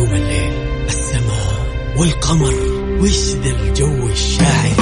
نجوم 0.00 0.14
الليل 0.14 0.52
السماء 0.86 1.66
والقمر 1.96 2.54
وش 3.00 3.18
ذا 3.18 3.50
الجو 3.50 4.08
الشاعر. 4.08 4.76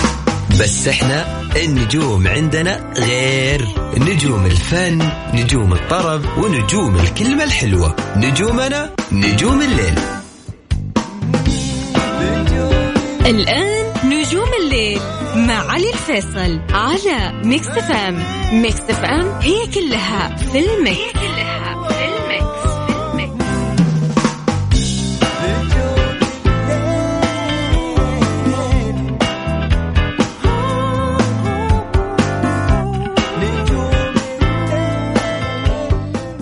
بس 0.61 0.89
إحنا 0.89 1.43
النجوم 1.57 2.29
عندنا 2.29 2.95
غير. 2.99 3.69
نجوم 3.97 4.47
الفن 4.47 5.09
نجوم 5.35 5.73
الطرب 5.73 6.39
ونجوم 6.39 6.97
الكلمة 6.97 7.45
الحلوة. 7.45 7.97
نجومنا 8.17 8.91
نجوم 9.13 9.63
الليل. 9.63 9.99
الآن 13.27 13.85
نجوم 14.05 14.49
الليل 14.63 15.01
مع 15.37 15.73
علي 15.73 15.91
الفيصل 15.91 16.61
على 16.71 17.43
ميكس 17.45 17.69
إف 17.69 17.96
إم 17.96 18.23
ميكس 18.53 18.81
إف 18.81 19.04
إم 19.04 19.27
it's 19.41 19.67
all 19.67 20.37
in 20.37 20.59
the 20.59 20.84
mix, 20.84 21.19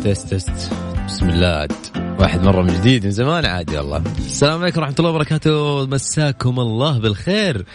test 0.07 0.35
test 0.35 0.71
بسم 1.07 1.29
الله. 1.29 1.47
عاد 1.47 1.73
واحد 2.21 2.43
مرة 2.43 2.63
من 2.63 2.75
جديد 2.75 3.05
من 3.05 3.11
زمان 3.11 3.47
عنكم 3.47 3.77
والله. 3.77 4.03
السلام 4.19 4.63
عليكم 4.63 4.81
ورحمة 4.81 4.95
الله 4.99 5.11
وبركاته. 5.11 5.87
مساكم 5.87 6.61
الله 6.61 6.99
بالخير. 6.99 7.67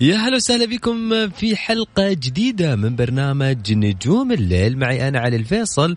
يا 0.00 0.16
هلا 0.16 0.36
وسهلا 0.36 0.66
بكم 0.66 1.28
في 1.28 1.56
حلقة 1.56 2.12
جديدة 2.12 2.76
من 2.76 2.96
برنامج 2.96 3.72
نجوم 3.72 4.32
الليل. 4.32 4.78
معي 4.78 5.08
أنا 5.08 5.20
علي 5.20 5.36
الفيصل 5.36 5.94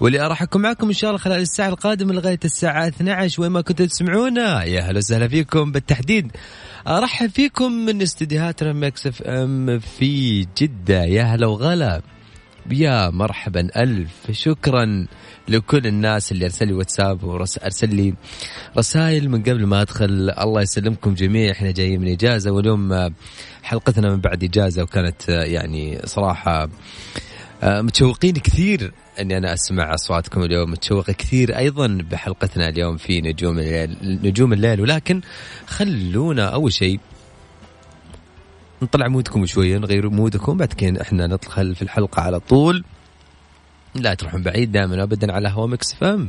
واللي 0.00 0.18
راح 0.18 0.42
أكون 0.42 0.62
معكم 0.62 0.86
إن 0.86 0.92
شاء 0.92 1.10
الله 1.10 1.20
خلال 1.20 1.40
الساعة 1.40 1.68
القادمة 1.68 2.12
لغاية 2.12 2.40
الساعة 2.44 2.88
12 2.88 3.42
وين 3.42 3.50
ما 3.50 3.60
كنتوا 3.60 3.86
تسمعونا 3.86 4.64
يا 4.64 4.80
هلا 4.80 4.98
وسهلا 4.98 5.28
فيكم 5.28 5.72
بالتحديد. 5.72 6.32
أرحب 6.88 7.30
فيكم 7.30 7.72
من 7.72 8.02
استديوهات 8.02 8.62
مكس 8.62 9.06
إف 9.06 9.22
إم 9.22 9.78
في 9.78 10.46
جدة. 10.58 11.04
يا 11.04 11.22
هلا 11.22 11.46
وغلا. 11.46 12.02
يا 12.70 13.10
مرحبا 13.10 13.68
ألف 13.76 14.30
شكرا 14.30 15.06
لكل 15.48 15.86
الناس 15.86 16.32
اللي 16.32 16.44
أرسل 16.44 16.66
لي 16.66 16.72
واتساب 16.72 17.24
وأرسل 17.24 17.94
لي 17.94 18.14
رسائل 18.78 19.30
من 19.30 19.42
قبل 19.42 19.66
ما 19.66 19.82
أدخل. 19.82 20.30
الله 20.38 20.62
يسلمكم 20.62 21.14
جميع 21.14 21.52
إحنا 21.52 21.70
جايين 21.70 22.00
من 22.00 22.08
إجازة 22.12 22.50
واليوم 22.50 23.14
حلقتنا 23.62 24.10
من 24.10 24.20
بعد 24.20 24.44
إجازة 24.44 24.82
وكانت 24.82 25.28
يعني 25.28 26.00
صراحة 26.04 26.68
متشوقين 27.62 28.34
كثير 28.34 28.92
إني 29.20 29.36
أنا 29.36 29.54
أسمع 29.54 29.94
أصواتكم 29.94 30.42
اليوم 30.42 30.70
متشوق 30.70 31.10
كثير 31.10 31.58
أيضا 31.58 31.98
بحلقتنا 32.10 32.68
اليوم 32.68 32.96
في 32.96 33.20
نجوم 33.20 33.58
الليل 33.58 33.96
نجوم 34.02 34.52
الليل. 34.52 34.80
ولكن 34.80 35.20
خلونا 35.66 36.48
أول 36.48 36.72
شيء 36.72 37.00
نطلع 38.82 39.08
mood 39.08 39.33
كم 39.33 39.46
شوية 39.46 39.78
نغير 39.78 40.10
mood 40.10 40.41
كم 40.41 40.56
بعد 40.56 40.72
كذا 40.72 41.02
إحنا 41.02 41.26
ندخل 41.26 41.74
في 41.74 41.82
الحلقة 41.82 42.22
على 42.22 42.40
طول. 42.40 42.84
لا 43.94 44.14
تروحون 44.14 44.42
بعيد 44.42 44.72
دائما 44.72 45.02
ابدا 45.02 45.32
على 45.32 45.48
هوا 45.48 45.66
مكس 45.66 45.94
إف 45.94 46.11
إم 46.11 46.28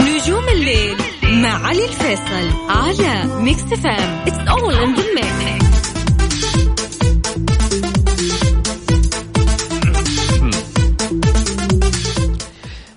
نجوم 0.00 0.48
الليل 0.48 0.96
مع 1.22 1.66
علي 1.66 1.84
الفيصل 1.84 2.50
على 2.68 3.42
ميكس 3.42 3.62
إف 3.62 3.93
إم 3.93 4.24
it's 4.26 4.48
all 4.48 4.74
in 4.74 4.94
the 4.94 5.02
mix 5.14 5.63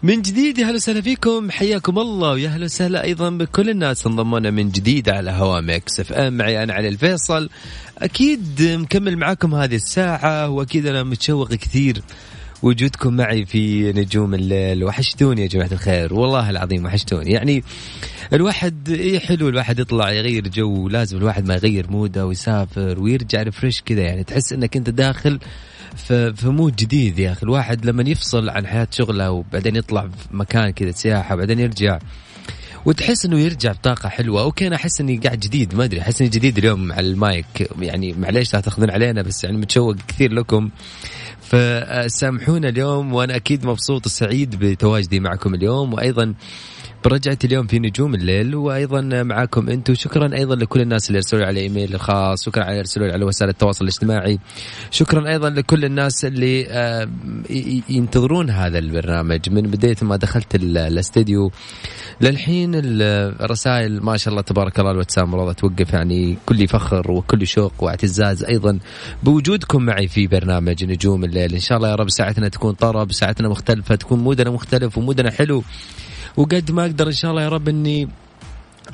من 0.08 0.22
جديد 0.22 0.58
يا 0.58 0.66
هلا 0.66 0.76
وسهلا 0.76 1.02
فيكم. 1.02 1.52
حياكم 1.52 2.00
الله 2.00 2.32
ويا 2.32 2.50
هلا 2.50 2.66
وسهلا 2.66 3.04
أيضا 3.04 3.30
بكل 3.30 3.70
الناس 3.70 4.08
انضمونا 4.08 4.52
من 4.52 4.70
جديد 4.70 5.10
على 5.10 5.32
هوا 5.32 5.62
ميكس 5.62 6.00
إف 6.00 6.14
إم. 6.14 6.34
معي 6.34 6.64
أنا 6.64 6.74
علي 6.74 6.88
الفيصل. 6.88 7.50
أكيد 7.98 8.62
مكمل 8.62 9.18
معاكم 9.18 9.56
هذه 9.56 9.76
الساعة 9.76 10.50
وأكيد 10.50 10.86
أنا 10.86 11.04
متشوق 11.04 11.54
كثير 11.54 12.02
وجودكم 12.64 13.14
معي 13.14 13.46
في 13.46 13.94
نجوم 13.94 14.34
الليل. 14.34 14.84
وحشتوني 14.84 15.42
يا 15.42 15.48
جماعة 15.48 15.72
الخير 15.72 16.14
والله 16.14 16.50
العظيم 16.50 16.86
وحشتوني. 16.86 17.32
يعني 17.32 17.64
الواحد 18.34 18.90
إيه 18.90 19.20
حلو 19.20 19.50
الواحد 19.50 19.80
يطلع 19.80 20.12
يغير 20.12 20.48
جو 20.48 20.90
لازم 20.90 21.18
الواحد 21.18 21.48
ما 21.48 21.54
يغير 21.54 21.92
mood 21.92 22.19
ه 22.19 22.26
ويسافر 22.26 23.00
ويرجع 23.00 23.44
refresh 23.44 23.82
كذا. 23.82 24.02
يعني 24.02 24.24
تحس 24.24 24.54
إنك 24.54 24.78
أنت 24.78 24.90
داخل 24.90 25.40
في 25.98 26.34
mood 26.44 26.76
جديد 26.76 27.20
يا 27.20 27.32
أخي. 27.32 27.44
الواحد 27.44 27.86
لما 27.86 28.04
يفصل 28.10 28.50
عن 28.50 28.68
حياة 28.68 28.88
شغله 28.92 29.32
وبعدين 29.32 29.76
يطلع 29.76 30.02
في 30.02 30.28
مكان 30.32 30.70
كذا 30.70 30.92
سياحة 30.92 31.36
بعدين 31.36 31.60
يرجع 31.60 32.00
وتحس 32.86 33.26
إنه 33.26 33.40
يرجع 33.40 33.72
بطاقة 33.72 34.10
حلوة. 34.10 34.42
okay 34.42 34.68
أنا 34.68 34.76
أحس 34.76 35.02
إني 35.02 35.18
قاعد 35.18 35.40
جديد 35.40 35.76
ما 35.76 35.84
أدري 35.84 36.02
أحس 36.02 36.22
إني 36.22 36.30
جديد 36.30 36.58
اليوم 36.58 36.92
على 36.92 37.08
المايك. 37.08 37.70
يعني 37.80 38.14
معليش 38.14 38.54
لا 38.54 38.60
تأخذون 38.60 38.90
علينا 38.90 39.22
بس 39.22 39.44
يعني 39.44 39.58
متشوق 39.58 39.96
كثير 40.08 40.34
لكم. 40.34 40.70
فسامحونا 41.42 42.70
اليوم 42.70 43.14
وأنا 43.14 43.36
أكيد 43.36 43.66
مبسوط 43.66 44.06
وسعيد 44.06 44.56
بتواجدي 44.56 45.20
معكم 45.20 45.56
اليوم. 45.56 45.94
وأيضا 45.94 46.34
برجعت 47.06 47.46
اليوم 47.46 47.68
في 47.68 47.80
نجوم 47.80 48.16
الليل 48.16 48.56
وأيضا 48.56 49.02
معاكم 49.24 49.70
أنتم 49.70 49.94
شكرا 49.94 50.34
أيضا 50.34 50.56
لكل 50.56 50.82
الناس 50.82 51.08
اللي 51.08 51.18
أرسلوا 51.18 51.46
على 51.46 51.60
إيميل 51.60 51.96
الخاص 51.96 52.46
شكرا 52.46 52.64
على 52.64 52.80
أرسلوا 52.80 53.12
على 53.12 53.26
وسائل 53.26 53.50
التواصل 53.50 53.86
الاجتماعي. 53.86 54.40
شكرا 54.92 55.30
أيضا 55.30 55.50
لكل 55.50 55.86
الناس 55.86 56.26
اللي 56.26 56.68
ينتظرون 57.90 58.50
هذا 58.50 58.80
البرنامج. 58.80 59.50
من 59.50 59.62
بداية 59.62 59.96
ما 60.02 60.16
دخلت 60.16 60.56
الاستديو 60.56 61.52
للحين 62.22 62.72
الرسائل 62.76 64.04
ما 64.04 64.18
شاء 64.18 64.32
الله 64.32 64.42
تبارك 64.42 64.80
الله 64.80 64.92
الواتساب 64.92 65.28
مرضى 65.28 65.54
توقف 65.54 65.94
يعني 65.94 66.38
كل 66.46 66.68
فخر 66.68 67.12
وكل 67.12 67.48
شوق 67.48 67.84
واعتزاز 67.84 68.44
أيضا 68.44 68.80
بوجودكم 69.24 69.82
معي 69.82 70.08
في 70.08 70.28
برنامج 70.28 70.84
نجوم 70.84 71.24
الليل. 71.24 71.54
إن 71.54 71.60
شاء 71.60 71.78
الله 71.78 71.90
يا 71.90 71.96
رب 71.96 72.10
ساعتنا 72.10 72.48
تكون 72.48 72.74
طرب 72.74 73.12
ساعتنا 73.12 73.50
مختلفة 73.50 73.96
تكون 73.96 74.20
مودنا 74.20 74.50
مختلف 74.50 74.98
ومودنا 74.98 75.32
حلو. 75.32 75.64
وقد 76.38 76.72
ما 76.72 76.82
أقدر 76.86 77.08
إن 77.08 77.12
شاء 77.12 77.32
الله 77.32 77.42
يا 77.42 77.50
رب 77.50 77.70
إني 77.70 78.10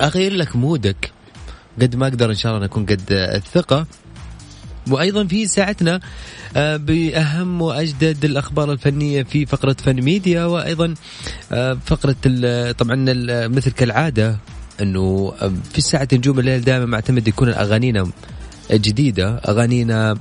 أغير 0.02 0.34
لك 0.34 0.56
مودك. 0.56 1.12
قد 1.82 1.96
ما 1.96 2.08
أقدر 2.08 2.30
إن 2.30 2.36
شاء 2.36 2.52
الله 2.52 2.66
نكون 2.66 2.86
قد 2.86 3.02
الثقة. 3.12 3.88
وأيضا 4.90 5.28
في 5.28 5.46
ساعتنا 5.46 6.00
بأهم 6.56 7.62
وأجدد 7.62 8.26
الأخبار 8.26 8.72
الفنية 8.72 9.24
في 9.24 9.46
فقرة 9.46 9.76
فن 9.84 10.02
ميديا 10.02 10.46
وأيضا 10.46 10.94
فقرة 11.86 12.16
طبعا 12.72 12.96
مثل 13.48 13.72
كالعادة 13.72 14.38
إنه 14.82 15.34
في 15.74 15.82
ساعه 15.82 16.08
نجوم 16.14 16.40
الليل 16.40 16.62
دائما 16.62 16.86
معتمد 16.86 17.28
يكون 17.28 17.50
أغانينا 17.50 18.08
جديدة 18.72 19.30
أغانينا 19.36 20.18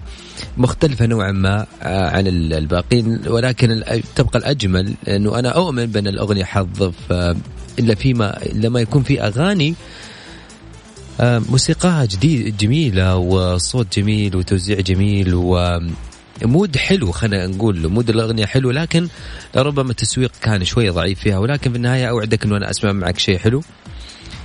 مختلفة 0.56 1.06
نوعا 1.06 1.32
ما 1.32 1.66
عن 1.82 2.26
الباقين 2.26 3.20
ولكن 3.26 3.82
تبقى 4.16 4.38
الأجمل 4.38 4.94
أنه 5.08 5.38
أنا 5.38 5.48
أؤمن 5.48 5.86
بأن 5.86 6.06
الأغنية 6.06 6.44
حظ 6.44 6.92
إلا 7.78 7.94
فيما 7.94 8.38
لما 8.52 8.80
يكون 8.80 9.02
في 9.02 9.22
أغاني 9.22 9.74
موسيقاها 11.20 12.04
جديد 12.04 12.56
جميلة 12.56 13.16
وصوت 13.16 13.98
جميل 13.98 14.36
وتوزيع 14.36 14.80
جميل 14.80 15.34
و 15.34 15.80
mood 16.42 16.76
حلو 16.76 17.10
خلينا 17.12 17.46
نقول 17.46 17.88
mood 17.88 18.10
الأغنية 18.10 18.46
حلو 18.46 18.70
لكن 18.70 19.08
ربما 19.56 19.90
التسويق 19.90 20.32
كان 20.42 20.64
شوي 20.64 20.88
ضعيف 20.88 21.20
فيها 21.20 21.38
ولكن 21.38 21.70
في 21.70 21.76
النهاية 21.76 22.08
أوعدك 22.08 22.44
إنه 22.44 22.56
أنا 22.56 22.70
أسمع 22.70 22.92
معك 22.92 23.18
شيء 23.18 23.38
حلو. 23.38 23.62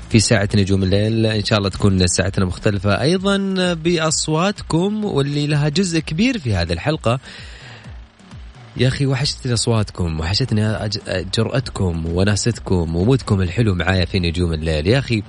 في 0.10 0.20
ساعة 0.20 0.50
نجوم 0.56 0.84
الليل. 0.84 1.26
إن 1.26 1.44
شاء 1.44 1.58
الله 1.58 1.70
تكون 1.70 2.08
ساعتنا 2.08 2.46
مختلفة. 2.46 3.02
أيضا 3.02 3.38
بأصواتكم 3.74 5.06
واللي 5.06 5.48
لها 5.48 5.70
جزء 5.70 6.00
كبير 6.00 6.40
في 6.40 6.56
هذه 6.56 6.74
الحلقة. 6.74 7.20
يا 8.78 8.88
أخي 8.88 9.06
وحشتني 9.06 9.54
أصواتكم 9.54 10.20
وحشتني 10.20 10.90
جرأتكم 11.36 12.06
وناستكم 12.06 12.96
ومودكم 12.96 13.42
الحلو 13.42 13.76
معايا 13.76 14.06
في 14.06 14.20
نجوم 14.20 14.54
الليل. 14.54 14.88
يا 14.88 15.00
أخي 15.00 15.24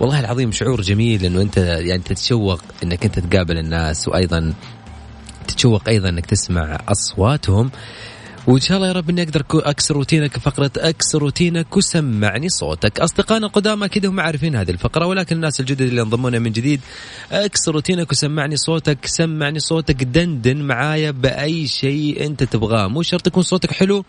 والله 0.00 0.20
العظيم 0.20 0.52
شعور 0.52 0.80
جميل 0.80 1.24
أنه 1.24 1.42
أنت 1.42 1.56
يعني 1.56 2.02
تتشوق 2.02 2.62
أنك 2.82 3.04
أنت 3.04 3.18
تقابل 3.18 3.58
الناس 3.58 4.08
وأيضا 4.08 4.52
تتشوق 5.48 5.88
أيضا 5.88 6.08
أنك 6.08 6.26
تسمع 6.26 6.78
أصواتهم. 6.88 7.70
وإن 8.46 8.60
شاء 8.60 8.76
الله 8.76 8.88
يا 8.88 8.92
رب 8.92 9.10
إني 9.10 9.22
أقدر 9.22 9.44
أكسر 9.52 9.94
روتينك 9.94 10.38
فقرة 10.38 10.70
أكسر 10.76 11.18
روتينك 11.18 11.76
وسمعني 11.76 12.48
صوتك. 12.48 13.00
أصدقائنا 13.00 13.46
القدامى 13.46 13.88
كذا 13.88 14.08
هم 14.08 14.20
عارفين 14.20 14.56
هذه 14.56 14.70
الفقرة 14.70 15.06
ولكن 15.06 15.36
الناس 15.36 15.60
الجدد 15.60 15.80
اللي 15.80 16.02
انضمونا 16.02 16.38
من 16.38 16.52
جديد 16.52 16.80
أكسر 17.32 17.72
روتينك 17.72 18.12
وسمعني 18.12 18.56
صوتك 18.56 19.06
سمعني 19.06 19.58
صوتك 19.58 20.04
دندن 20.04 20.56
معايا 20.56 21.10
بأي 21.10 21.66
شيء 21.66 22.26
أنت 22.26 22.42
تبغاه. 22.42 22.88
مو 22.88 23.02
شرط 23.02 23.26
يكون 23.26 23.42
صوتك 23.42 23.72
حلو 23.72 24.04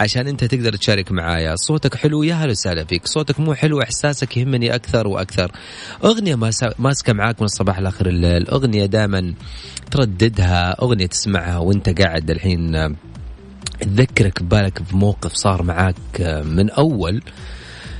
عشان 0.00 0.26
أنت 0.28 0.44
تقدر 0.44 0.76
تشارك 0.76 1.12
معايا. 1.12 1.56
صوتك 1.56 1.94
حلو 1.94 2.22
يا 2.22 2.34
هلا 2.34 2.50
وسهلا 2.50 2.84
فيك. 2.84 3.06
صوتك 3.06 3.40
مو 3.40 3.54
حلو 3.54 3.82
إحساسك 3.82 4.36
يهمني 4.36 4.74
أكثر 4.74 5.06
وأكثر. 5.08 5.52
أغنية 6.04 6.34
ماسكة 6.78 7.12
معاك 7.12 7.40
من 7.40 7.44
الصباح 7.44 7.78
لآخر 7.78 8.06
الليل. 8.06 8.48
أغنية 8.48 8.86
دائما 8.86 9.34
ترددها 9.90 10.82
أغنية 10.82 11.06
تسمعها 11.06 11.58
وأنت 11.58 12.00
قاعد 12.00 12.30
الحين 12.30 12.96
تذكرك 13.80 14.42
ببالك 14.42 14.82
بموقف 14.82 15.32
صار 15.32 15.62
معاك 15.62 16.42
من 16.44 16.70
أول. 16.70 17.22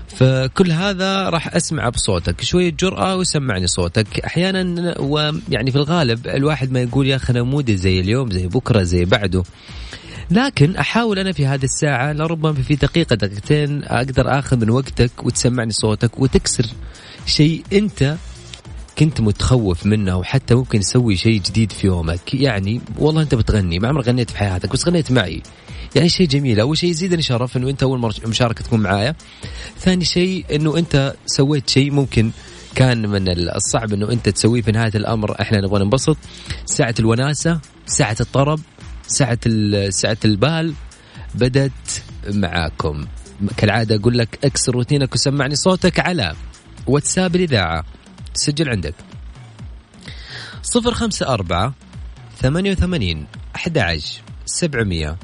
فكل 0.09 0.73
هذا 0.73 1.29
راح 1.29 1.57
أسمع 1.57 1.89
بصوتك 1.89 2.41
شوية 2.41 2.71
جرأة 2.71 3.17
وسمعني 3.17 3.67
صوتك. 3.67 4.21
أحيانا 4.21 4.95
ويعني 5.01 5.71
في 5.71 5.77
الغالب 5.77 6.27
الواحد 6.27 6.73
ما 6.73 6.83
يقول 6.83 7.07
يا 7.07 7.17
أخي 7.17 7.33
أنا 7.33 7.43
مودي 7.43 7.77
زي 7.77 8.01
اليوم 8.01 8.31
زي 8.31 8.47
بكرة 8.47 8.83
زي 8.83 9.05
بعده. 9.05 9.43
لكن 10.31 10.77
أحاول 10.77 11.19
أنا 11.19 11.33
في 11.33 11.47
هذه 11.47 11.65
الساعة 11.65 12.13
لربما 12.13 12.53
في 12.53 12.75
دقيقة 12.75 13.17
دقيقتين 13.17 13.85
أقدر 13.85 14.39
آخذ 14.39 14.57
من 14.57 14.71
وقتك 14.71 15.11
وتسمعني 15.25 15.73
صوتك 15.73 16.21
وتكسر 16.21 16.67
شيء 17.27 17.65
أنت 17.73 18.17
كنت 18.99 19.21
متخوف 19.21 19.87
منه 19.87 20.17
وحتى 20.17 20.55
ممكن 20.55 20.81
تسوي 20.81 21.17
شيء 21.17 21.41
جديد 21.41 21.73
في 21.73 21.87
يومك. 21.87 22.35
يعني 22.35 22.81
والله 22.99 23.23
أنت 23.23 23.35
بتغني 23.35 23.79
ما 23.79 23.89
عمرك 23.89 24.09
غنيت 24.09 24.31
في 24.31 24.39
حياتك 24.39 24.73
بس 24.73 24.89
غنيت 24.89 25.13
معي. 25.13 25.43
يعني 25.97 26.09
شيء 26.09 26.27
جميل 26.29 26.61
أول 26.61 26.79
شيء 26.79 26.91
يزيدني 26.91 27.23
شرف 27.23 27.57
إنه 27.57 27.71
أنت 27.71 27.83
أول 27.83 27.99
مرة 27.99 28.15
مشاركة 28.27 28.65
تكون 28.65 28.81
معايا. 28.81 29.15
ثاني 29.79 30.05
شيء 30.05 30.45
إنه 30.55 30.79
أنت 30.79 31.15
سويت 31.27 31.71
شيء 31.71 31.91
ممكن 31.91 32.31
كان 32.75 33.09
من 33.09 33.29
الصعب 33.29 33.93
إنه 33.93 34.13
أنت 34.13 34.29
تسويه 34.29 34.63
في 34.63 34.73
نهاية 34.73 34.93
الأمر. 34.95 35.41
إحنا 35.41 35.61
نبغى 35.61 35.85
ننبسط. 35.85 36.17
ساعة 36.67 36.95
الوناسة 36.99 37.61
ساعة 37.87 38.17
الطرب 38.21 38.61
ساعة 39.07 39.39
ساعة 39.89 40.19
البال 40.25 40.75
بدت 41.35 42.03
معاكم. 42.29 43.07
كالعادة 43.57 43.97
أقول 43.97 44.19
لك 44.19 44.39
اكسر 44.45 44.73
روتينك 44.73 45.15
وسمعني 45.15 45.55
صوتك 45.55 46.01
على 46.01 46.35
واتساب 46.87 47.37
الإذاعة. 47.37 47.85
سجل 48.35 48.69
عندك. 48.69 48.95
صفر 50.63 50.95
خمسة 50.95 51.29
أربعة 51.29 51.73
ثمانية 52.43 52.71
وثمانين 52.71 53.27
أحد 53.57 53.79
عشر 53.79 54.23
سبعمية. 54.47 55.17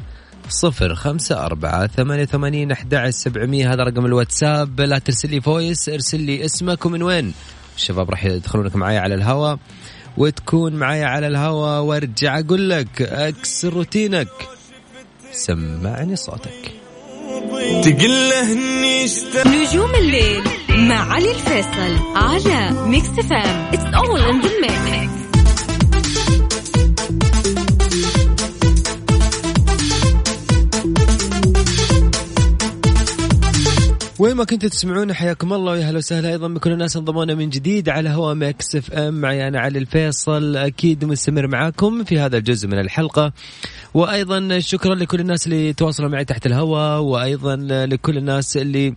صفر 0.48 0.94
خمسة 0.94 1.46
أربعة 1.46 1.86
ثمانية 1.86 2.22
وثمانين 2.22 2.72
أحد 2.72 3.10
سبعمية. 3.10 3.72
هذا 3.72 3.82
رقم 3.82 4.06
الواتساب. 4.06 4.80
لا 4.80 4.98
ترسل 4.98 5.30
لي 5.30 5.40
voice 5.40 5.88
ارسل 5.88 6.20
لي 6.20 6.44
اسمك 6.44 6.86
ومن 6.86 7.02
وين. 7.02 7.34
الشباب 7.76 8.10
راح 8.10 8.24
يدخلونك 8.24 8.76
معايا 8.76 9.00
على 9.00 9.14
الهواء 9.14 9.58
وتكون 10.16 10.72
معايا 10.72 11.06
على 11.06 11.26
الهواء 11.26 11.82
وارجع 11.82 12.38
أقول 12.38 12.70
لك 12.70 13.02
أكسر 13.02 13.72
روتينك. 13.72 14.28
سمعني 15.32 16.16
صوتك. 16.16 16.79
نجوم 19.46 19.94
الليل 19.94 20.42
مع 20.68 21.12
علي 21.12 21.30
الفيصل 21.30 21.96
على 22.14 22.70
ميكس 22.86 23.08
إف 23.08 23.39
إم 23.39 23.70
it's 23.72 23.94
all 23.94 24.20
in 24.20 24.40
the 24.40 24.48
mix 24.60 25.19
وين 34.20 34.36
ما 34.36 34.44
كنتوا 34.44 34.68
تسمعونا 34.68 35.14
حياكم 35.14 35.52
الله 35.52 35.72
ويا 35.72 35.90
هلا 35.90 35.98
وسهلا. 35.98 36.28
أيضا 36.28 36.48
بكل 36.48 36.72
الناس 36.72 36.96
انضمونا 36.96 37.34
من 37.34 37.48
جديد 37.48 37.88
على 37.88 38.08
هوا 38.08 38.34
مكس 38.34 38.76
إف 38.76 38.92
إم. 38.92 39.14
معي 39.14 39.48
أنا 39.48 39.60
علي 39.60 39.78
الفيصل 39.78 40.56
أكيد 40.56 41.04
مستمر 41.04 41.46
معاكم 41.46 42.04
في 42.04 42.18
هذا 42.18 42.36
الجزء 42.36 42.68
من 42.68 42.78
الحلقة. 42.78 43.32
وأيضا 43.94 44.58
شكرا 44.58 44.94
لكل 44.94 45.20
الناس 45.20 45.46
اللي 45.46 45.72
تواصلوا 45.72 46.08
معي 46.08 46.24
تحت 46.24 46.46
الهواء 46.46 47.00
وأيضا 47.00 47.56
لكل 47.86 48.18
الناس 48.18 48.56
اللي 48.56 48.94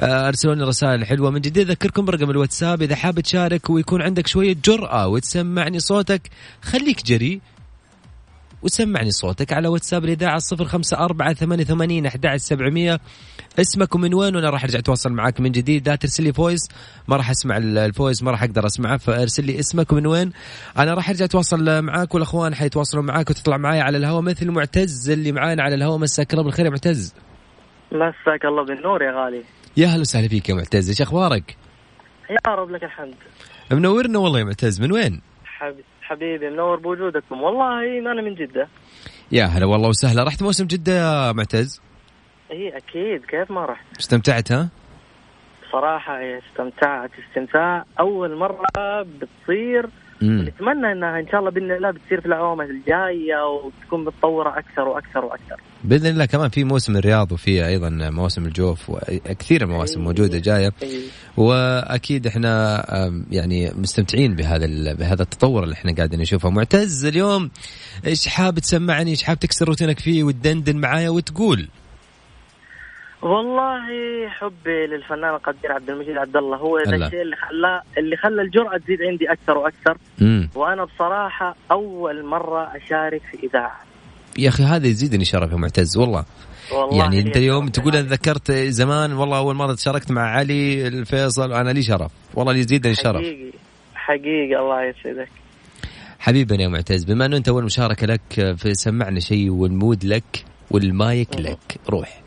آه، 0.00 0.28
أرسلوا 0.28 0.54
لنا 0.54 0.64
رسائل 0.64 1.04
حلوة. 1.04 1.30
من 1.30 1.40
جديد 1.40 1.70
أذكركم 1.70 2.04
برقم 2.04 2.30
الواتساب 2.30 2.82
إذا 2.82 2.96
حاب 2.96 3.20
تشارك 3.20 3.70
ويكون 3.70 4.02
عندك 4.02 4.26
شوية 4.26 4.56
جرأة 4.64 5.08
وتسمعني 5.08 5.80
صوتك 5.80 6.30
خليك 6.62 7.06
جري 7.06 7.40
وسمعني 8.66 9.10
صوتك 9.10 9.52
على 9.52 9.68
واتساب 9.68 10.04
الإذاعة 10.04 10.38
صفر 10.38 10.64
خمسة 10.64 10.98
أربعة 10.98 11.34
ثمانية 11.34 11.64
ثمانين 11.64 12.06
أحد 12.06 12.36
سبعمية. 12.36 13.00
اسمك 13.60 13.94
ومن 13.94 14.14
وين؟ 14.14 14.36
وأنا 14.36 14.50
راح 14.50 14.64
أرجع 14.64 14.78
أتواصل 14.78 15.12
معك 15.12 15.40
من 15.40 15.52
جديد. 15.52 15.88
لا 15.88 15.96
ترسل 15.96 16.24
لي 16.24 16.32
voice. 16.32 16.60
ما 17.08 17.16
راح 17.16 17.30
أسمع 17.30 17.56
ال 17.56 17.67
voice 17.67 18.22
ما 18.22 18.30
راح 18.30 18.42
أقدر 18.42 18.66
أسمعه. 18.66 18.96
فأرسل 18.96 19.44
لي 19.44 19.60
اسمك 19.60 19.92
ومن 19.92 20.06
وين؟ 20.06 20.32
أنا 20.78 20.94
راح 20.94 21.10
أرجع 21.10 21.24
أتواصل 21.24 21.82
معك 21.82 22.14
والأخوان 22.14 22.54
حيتواصلوا 22.54 23.02
معك 23.02 23.30
وتطلع 23.30 23.56
معي 23.56 23.80
على 23.80 23.98
الهواء. 23.98 24.22
مثل 24.22 24.50
معتز 24.50 25.10
اللي 25.10 25.32
معانا 25.32 25.62
على 25.62 25.74
الهواء 25.74 25.98
مساك 25.98 26.32
الله 26.32 26.44
بالخير 26.44 26.64
يا 26.64 26.70
معتز. 26.70 27.14
مساك 27.92 28.44
الله 28.44 28.64
بالنور 28.64 29.02
يا 29.02 29.24
غالي. 29.24 29.42
يا 29.76 29.86
هلا 29.86 30.00
وسهلا 30.00 30.28
فيك 30.28 30.48
يا 30.48 30.54
معتز. 30.54 30.88
إيش 30.88 31.02
أخبارك؟ 31.02 31.56
يا 32.30 32.54
رب 32.54 32.70
لك 32.70 32.84
الحمد. 32.84 33.14
منورنا 33.72 34.18
والله 34.18 34.38
يا 34.38 34.44
معتز. 34.44 34.80
من 34.80 34.92
وين؟ 34.92 35.20
حبيبي. 35.44 35.84
حبيبي 36.06 36.50
منور 36.50 36.76
بوجودكم. 36.76 37.42
والله 37.42 37.98
أنا 38.12 38.22
من 38.22 38.34
جدة. 38.34 38.68
يا 39.32 39.44
هلا 39.44 39.66
والله 39.66 39.88
وسهلا. 39.88 40.24
رحت 40.24 40.42
موسم 40.42 40.66
جدة 40.66 40.92
يا 40.92 41.32
معتز؟ 41.32 41.82
إي 42.52 42.76
أكيد. 42.76 43.24
كيف 43.24 43.50
ما 43.50 43.64
رحت؟ 43.64 43.98
استمتعت 44.00 44.52
ها؟ 44.52 44.68
صراحة 45.72 46.12
استمتعت. 46.14 47.10
استمتاع. 47.28 47.84
أول 48.00 48.36
مرة 48.36 49.02
بتصير 49.02 49.86
نتمنى 50.22 50.92
انها 50.92 51.20
إن 51.20 51.28
شاء 51.30 51.40
الله 51.40 51.50
بإذن 51.50 51.70
الله 51.70 51.90
بتصير 51.90 52.20
في 52.20 52.26
الاعوام 52.26 52.60
الجاية 52.60 53.36
وتكون 53.64 54.04
متطوره 54.04 54.58
أكثر 54.58 54.88
وأكثر 54.88 55.24
وأكثر. 55.24 55.60
بإذن 55.84 56.06
الله 56.06 56.26
كمان 56.26 56.48
في 56.48 56.64
موسم 56.64 56.96
الرياض 56.96 57.32
وفي 57.32 57.66
أيضا 57.66 57.88
مواسم 57.90 58.44
الجوف 58.44 58.90
وكثير 58.90 59.62
المواسم 59.62 60.00
أيه 60.00 60.06
موجودة 60.06 60.38
جاية. 60.38 60.72
أيه. 60.82 61.00
وأكيد 61.36 62.26
إحنا 62.26 62.84
يعني 63.30 63.72
مستمتعين 63.74 64.34
بهذا 64.34 64.94
بهذا 64.94 65.22
التطور 65.22 65.64
اللي 65.64 65.74
إحنا 65.74 65.94
قاعدين 65.94 66.20
نشوفه. 66.20 66.50
معتز 66.50 67.04
اليوم 67.04 67.50
إيش 68.06 68.28
حاب 68.28 68.58
تسمعني؟ 68.58 69.10
إيش 69.10 69.22
حاب 69.22 69.38
تكسر 69.38 69.68
روتينك 69.68 70.00
فيه 70.00 70.24
وتدندن 70.24 70.76
معايا 70.76 71.10
وتقول؟ 71.10 71.68
والله 73.26 73.82
حبي 74.28 74.86
للفنان 74.86 75.34
القدير 75.34 75.72
عبد 75.72 75.90
المجيد 75.90 76.16
عبد 76.16 76.36
الله. 76.36 76.56
هو 76.56 76.78
الشيء 76.78 77.22
اللي 77.22 77.36
خلاه 77.36 77.82
اللي 77.98 78.16
خلى 78.16 78.42
الجرأة 78.42 78.78
تزيد 78.78 79.02
عندي 79.02 79.32
أكثر 79.32 79.58
وأكثر. 79.58 79.96
مم. 80.18 80.50
وأنا 80.54 80.84
بصراحة 80.84 81.56
أول 81.70 82.24
مرة 82.24 82.76
أشارك 82.76 83.22
في 83.30 83.46
إذاعة. 83.46 83.80
يا 84.38 84.48
أخي 84.48 84.62
هذا 84.62 84.86
يزيدني 84.86 85.24
شرف 85.24 85.52
يا 85.52 85.56
معتز 85.56 85.96
والله. 85.96 86.24
والله 86.72 86.98
يعني 86.98 87.20
أنت 87.20 87.36
اليوم 87.36 87.68
تقول 87.68 87.96
أنا 87.96 88.08
ذكرت 88.08 88.52
زمان 88.52 89.12
والله 89.12 89.38
أول 89.38 89.54
مرة 89.54 89.74
تشاركت 89.74 90.12
مع 90.12 90.22
علي 90.22 90.86
الفيصل 90.86 91.52
أنا 91.52 91.70
لي 91.70 91.82
شرف. 91.82 92.12
والله 92.34 92.52
اللي 92.52 92.64
يزيدني 92.64 92.92
الشرف 92.92 93.16
حقيقي. 93.16 93.52
حقيقي 93.94 94.56
الله 94.58 94.82
يسعدك. 94.84 95.28
حبيبنا 96.18 96.62
يا 96.62 96.68
معتز 96.68 97.04
بما 97.04 97.26
أنه 97.26 97.36
أنت 97.36 97.48
أول 97.48 97.64
مشاركة 97.64 98.06
لك 98.06 98.56
فسمعنا 98.58 99.20
شيء 99.20 99.50
والمود 99.50 100.04
لك 100.04 100.44
والمايك 100.70 101.40
لك. 101.40 101.80
روح. 101.90 102.25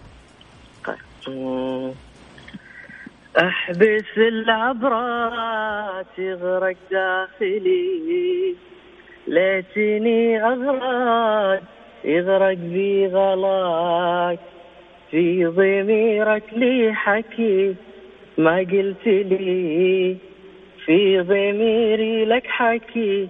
أحبس 3.37 4.17
العبرات 4.17 6.05
يغرق 6.17 6.75
داخلي. 6.91 8.55
ليتني 9.27 10.43
أغرق 10.43 11.61
يغرق 12.05 12.57
في 12.57 13.07
غلاك. 13.07 14.39
في 15.11 15.45
ضميرك 15.45 16.43
لي 16.51 16.93
حكي 16.93 17.75
ما 18.37 18.57
قلت 18.57 19.07
لي. 19.07 20.17
في 20.85 21.19
ضميري 21.19 22.25
لك 22.25 22.47
حكي 22.47 23.27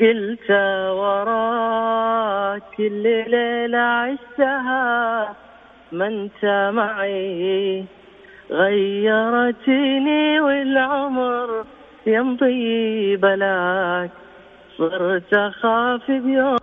قلت 0.00 0.50
وراك. 0.90 2.62
كل 2.76 3.30
ليلة 3.30 3.78
عشتها 3.78 5.45
ما 5.92 6.06
انت 6.06 6.70
معي 6.74 7.84
غيرتني 8.50 10.40
والعمر 10.40 11.64
يمضي 12.06 13.16
بلاك. 13.16 14.10
صرت 14.78 15.34
أخاف 15.34 16.10
بيوم 16.10 16.56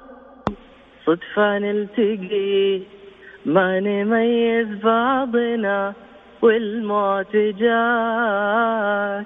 صدفة 1.06 1.58
نلتقي. 1.60 2.82
ما 3.46 3.80
نميز 3.80 4.68
بعضنا 4.84 5.94
والموت 6.42 7.36
جاك. 7.36 9.26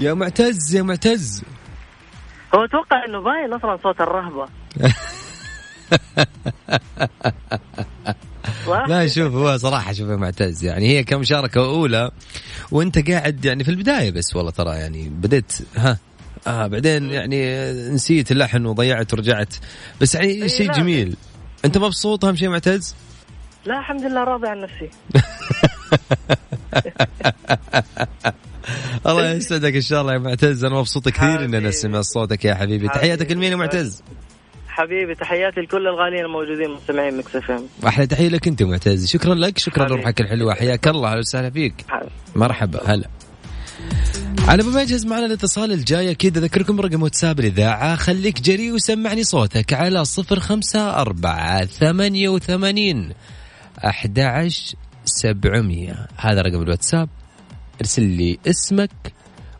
يا 0.00 0.14
معتز 0.14 0.74
يا 0.74 0.82
معتز. 0.82 1.42
هو 2.54 2.64
أتوقع 2.64 3.04
إنه 3.08 3.20
باين 3.20 3.52
أصلا 3.52 3.78
صوت 3.82 4.00
الرهبة. 4.00 4.48
لا 8.88 9.06
شوف 9.06 9.34
هو 9.34 9.56
صراحة 9.56 9.92
شوف 9.92 10.08
يا 10.08 10.16
معتز 10.16 10.64
يعني 10.64 10.88
هي 10.88 11.04
كمشاركة 11.04 11.60
أولى 11.60 12.10
وأنت 12.70 13.10
قاعد 13.10 13.44
يعني 13.44 13.64
في 13.64 13.70
البداية 13.70 14.10
بس 14.10 14.36
والله 14.36 14.50
ترى 14.50 14.76
يعني 14.76 15.08
بديت 15.08 15.52
ها 15.76 15.98
آه 16.46 16.66
بعدين 16.66 17.10
يعني 17.10 17.70
نسيت 17.90 18.32
اللحن 18.32 18.66
وضيعت 18.66 19.14
ورجعت. 19.14 19.54
بس 20.00 20.14
يعني 20.14 20.26
إيه، 20.26 20.46
شيء 20.46 20.72
جميل. 20.72 21.16
أنت 21.64 21.78
مبسوط 21.78 22.24
أهم 22.24 22.36
شيء 22.36 22.48
معتز؟ 22.48 22.94
لا 23.64 23.78
الحمد 23.78 24.02
لله 24.02 24.24
راضي 24.24 24.48
عن 24.48 24.60
نفسي. 24.60 24.90
الله 29.06 29.30
يسعدك 29.30 29.74
إن 29.74 29.80
شاء 29.80 30.00
الله 30.00 30.12
يا 30.12 30.18
معتز. 30.18 30.64
أنا 30.64 30.74
مبسوط 30.74 31.08
كثير 31.08 31.44
ان 31.44 31.54
أنا 31.54 31.70
سمع 31.70 32.00
صوتك 32.00 32.44
يا 32.44 32.54
حبيبي. 32.54 32.88
تحياتك 32.88 33.32
لمين 33.32 33.52
يا 33.52 33.56
معتز؟ 33.56 34.02
حبيبي 34.68 35.14
تحياتي 35.14 35.60
لكل 35.60 35.86
الغاليين 35.88 36.24
الموجودين 36.24 36.70
مستمعين 36.70 37.18
مكس 37.18 37.36
إف 37.36 37.50
إم. 37.50 37.62
واحلى 37.82 38.06
تحية 38.06 38.28
لك 38.28 38.48
أنت 38.48 38.62
معتز. 38.62 39.06
شكرا 39.06 39.34
لك 39.34 39.58
شكرا 39.58 39.88
لروحك 39.88 40.20
الحلوة. 40.20 40.54
حياك 40.54 40.88
الله 40.88 41.08
أهلا 41.08 41.18
وسهلا 41.18 41.50
فيك. 41.50 41.74
مرحبا 42.36 42.80
هلا. 42.86 43.08
على 44.48 44.62
ما 44.62 44.82
يجهز 44.82 45.06
معنا 45.06 45.26
الاتصال 45.26 45.72
الجاي. 45.72 46.10
أكيد 46.10 46.36
أذكركم 46.36 46.80
رقم 46.80 47.02
واتساب 47.02 47.40
الإذاعة. 47.40 47.96
خليك 47.96 48.40
جري 48.40 48.72
وسمعني 48.72 49.24
صوتك 49.24 49.72
على 49.72 50.04
صفر 50.04 50.40
خمسة 50.40 51.00
أربعة 51.00 51.64
ثمانية 51.64 52.28
وثمانين 52.28 53.12
أحد 53.84 54.18
عشر 54.18 54.74
سبعمية. 55.04 56.06
هذا 56.16 56.40
رقم 56.40 56.62
الواتساب. 56.62 57.08
ارسل 57.80 58.02
لي 58.02 58.38
اسمك 58.46 59.12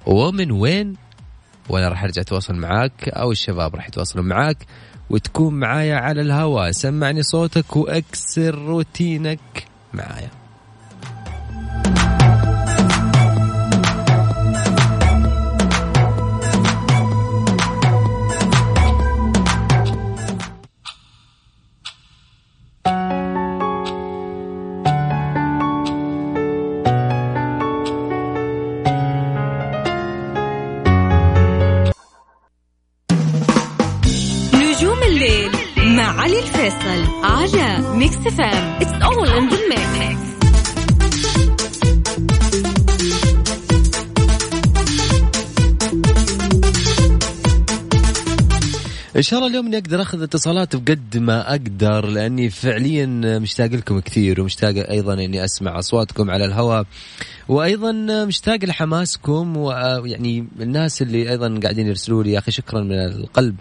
ومن 0.06 0.50
وين 0.50 0.96
وأنا 1.68 1.88
راح 1.88 2.04
أرجع 2.04 2.22
أتواصل 2.22 2.54
معاك 2.54 3.08
أو 3.08 3.32
الشباب 3.32 3.76
راح 3.76 3.88
يتواصلون 3.88 4.28
معاك 4.28 4.66
وتكون 5.10 5.54
معايا 5.54 5.96
على 5.96 6.20
الهواء. 6.20 6.70
سمعني 6.70 7.22
صوتك 7.22 7.76
وأكسر 7.76 8.54
روتينك 8.54 9.66
معايا. 9.94 10.39
FM. 38.24 38.80
It's 38.80 38.92
all 39.04 39.24
in 39.36 39.48
the 39.48 39.60
mix. 39.68 39.90
إن 49.16 49.22
شاء 49.22 49.38
الله 49.38 49.50
اليوم 49.50 49.66
إني 49.66 49.78
أقدر 49.78 50.02
أخذ 50.02 50.22
اتصالات 50.22 50.76
بقد 50.76 51.16
ما 51.16 51.50
أقدر 51.50 52.06
لأني 52.06 52.50
فعليا 52.50 53.06
مشتاق 53.38 53.66
لكم 53.66 54.00
كثير 54.00 54.40
ومشتاق 54.40 54.90
أيضا 54.90 55.14
إني 55.14 55.44
أسمع 55.44 55.78
أصواتكم 55.78 56.30
على 56.30 56.44
الهواء 56.44 56.86
وأيضا 57.48 57.92
مشتاق 58.24 58.64
لحماسكم 58.64 59.56
ويعني 59.56 60.46
الناس 60.60 61.02
اللي 61.02 61.30
أيضا 61.30 61.60
قاعدين 61.62 61.86
يرسلوا 61.86 62.22
لي 62.22 62.32
يا 62.32 62.38
أخي 62.38 62.50
شكرا 62.50 62.80
من 62.80 62.92
القلب 62.92 63.56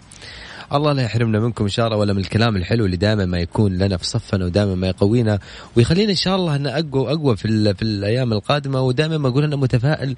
الله 0.72 0.92
لا 0.92 1.02
يحرمنا 1.02 1.40
منكم 1.40 1.64
إن 1.64 1.70
شاء 1.70 1.86
الله 1.86 1.96
ولا 1.98 2.12
من 2.12 2.18
الكلام 2.18 2.56
الحلو 2.56 2.84
اللي 2.84 2.96
دائما 2.96 3.24
ما 3.24 3.38
يكون 3.38 3.78
لنا 3.78 3.96
في 3.96 4.06
صفنا 4.06 4.44
ودائما 4.44 4.74
ما 4.74 4.86
يقوينا. 4.86 5.38
ويخلينا 5.76 6.10
إن 6.10 6.16
شاء 6.16 6.36
الله 6.36 6.56
إن 6.56 6.66
اقوى 6.66 7.12
أقوى 7.12 7.36
في 7.36 7.74
في 7.74 7.82
الأيام 7.82 8.32
القادمة. 8.32 8.80
ودائما 8.80 9.18
ما 9.18 9.28
أقول 9.28 9.44
أنا 9.44 9.56
متفائل 9.56 10.16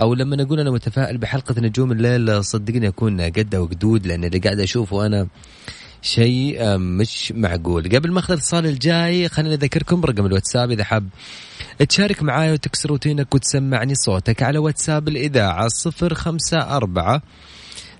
أو 0.00 0.14
لما 0.14 0.42
أقول 0.42 0.60
أنا 0.60 0.70
متفائل 0.70 1.18
بحلقة 1.18 1.60
نجوم 1.60 1.92
الليل 1.92 2.44
صدقني 2.44 2.88
أكون 2.88 3.20
قد 3.20 3.54
وقدود 3.54 4.06
لأن 4.06 4.24
اللي 4.24 4.38
قاعد 4.38 4.60
أشوفه 4.60 5.06
أنا 5.06 5.26
شيء 6.02 6.78
مش 6.78 7.32
معقول. 7.32 7.88
قبل 7.88 8.12
ما 8.12 8.18
أخذ 8.18 8.32
الاتصال 8.32 8.66
الجاي 8.66 9.28
خليني 9.28 9.54
أذكركم 9.54 10.00
برقم 10.00 10.26
الواتساب 10.26 10.70
إذا 10.70 10.84
حاب. 10.84 11.08
تشارك 11.88 12.22
معاي 12.22 12.52
وتكسر 12.52 12.88
روتينك 12.88 13.34
وتسمعني 13.34 13.94
صوتك 13.94 14.42
على 14.42 14.58
واتساب 14.58 15.08
الإذاعة 15.08 15.68
صفر 15.68 16.14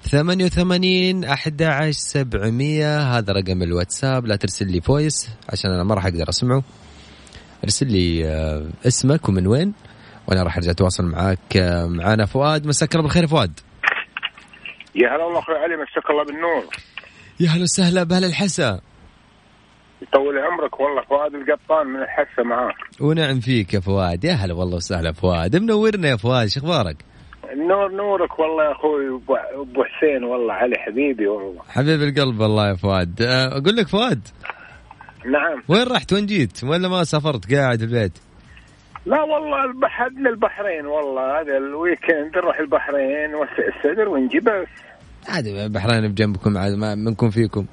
خمسة 0.06 0.18
أربعة 0.18 0.22
ثمانية 0.22 0.44
وثمانين 0.44 1.24
أحد 1.24 1.62
عشر 1.62 1.90
سبعمية. 1.90 3.00
هذا 3.00 3.32
رقم 3.32 3.62
الواتساب. 3.62 4.26
لا 4.26 4.36
ترسل 4.36 4.66
لي 4.72 4.80
فويس 4.80 5.30
عشان 5.52 5.70
أنا 5.70 5.84
ما 5.84 5.94
راح 5.94 6.06
أقدر 6.06 6.28
أسمعه. 6.28 6.62
ارسل 7.64 7.86
لي 7.86 8.26
آه، 8.26 8.66
اسمك 8.86 9.28
ومن 9.28 9.46
وين 9.46 9.72
وأنا 10.26 10.42
راح 10.42 10.56
أرجع 10.56 10.70
أتواصل 10.70 11.04
معاك. 11.04 11.56
آه، 11.56 11.86
معانا 11.86 12.26
فؤاد. 12.26 12.66
مساك 12.66 12.94
الله 12.94 13.02
بالخير 13.02 13.26
فؤاد. 13.26 13.60
يا 14.94 15.08
هلا 15.08 15.24
والله 15.24 15.38
أخوي 15.38 15.54
علي. 15.54 15.76
مساك 15.76 16.10
الله 16.10 16.24
بالنور. 16.24 16.64
يا 17.40 17.48
هلا 17.48 17.62
وسهلا 17.62 18.02
بأهل 18.02 18.24
الحسا. 18.24 18.80
يطول 20.02 20.38
عمرك 20.38 20.80
والله 20.80 21.02
فؤاد 21.02 21.34
القطان 21.34 21.86
من 21.86 22.02
الحسا 22.02 22.42
معاك. 22.42 23.00
ونعم 23.00 23.40
فيك 23.40 23.74
يا 23.74 23.80
فؤاد. 23.80 24.24
يا 24.24 24.32
هلا 24.32 24.54
والله 24.54 24.76
وسهلا 24.76 25.12
فؤاد. 25.12 25.56
منورنا 25.56 26.08
يا 26.08 26.16
فؤاد. 26.16 26.48
شو 26.48 26.60
أخبارك؟ 26.60 27.15
نور 27.54 27.92
نورك 27.92 28.38
والله 28.38 28.64
يا 28.64 28.72
أخوي 28.72 29.20
ابو 29.54 29.84
حسين 29.84 30.24
والله 30.24 30.54
علي 30.54 30.76
حبيبي 30.78 31.26
والله. 31.26 31.62
حبيب 31.68 32.02
القلب 32.02 32.40
والله 32.40 32.68
يا 32.68 32.74
فؤاد. 32.74 33.22
أه، 33.22 33.46
أقول 33.46 33.76
لك 33.76 33.88
فؤاد 33.88 34.20
نعم. 35.24 35.62
وين 35.68 35.86
رحت؟ 35.88 36.12
وين 36.12 36.26
جيت؟ 36.26 36.64
ولا 36.64 36.88
ما 36.88 37.04
سافرت 37.04 37.54
قاعد 37.54 37.82
البيت؟ 37.82 38.12
لا 39.06 39.22
والله 39.22 39.64
البحر 39.64 40.06
البحرين 40.06 40.86
والله 40.86 41.40
هذا 41.40 41.56
ال 41.56 41.66
weekend 41.66 42.36
نروح 42.36 42.58
البحرين 42.58 43.30
نوسع 43.30 43.76
الصدر 43.76 44.08
ونجي 44.08 44.38
بس. 44.40 44.68
عادي 45.28 45.64
البحرين 45.64 46.08
بجنبكم 46.08 46.58
عاد 46.58 46.72
ما 46.72 46.94
منكم 46.94 47.30
فيكم. 47.30 47.66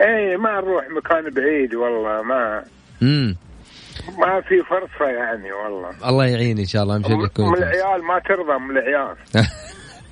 اي 0.00 0.36
ما 0.36 0.60
نروح 0.60 0.84
مكان 0.90 1.34
بعيد 1.34 1.74
والله 1.74 2.22
ما 2.22 2.64
امم 3.02 3.36
ما 4.18 4.40
في 4.40 4.62
فرصة 4.62 5.10
يعني 5.10 5.52
والله. 5.52 6.08
الله 6.08 6.26
يعين 6.26 6.58
إن 6.58 6.64
شاء 6.66 6.82
الله 6.82 6.96
أمشي 6.96 7.12
لكم 7.12 7.42
أم 7.42 7.54
العيال 7.54 8.04
ما 8.04 8.18
ترضى 8.18 8.52
أم 8.56 8.70
العيال. 8.70 9.16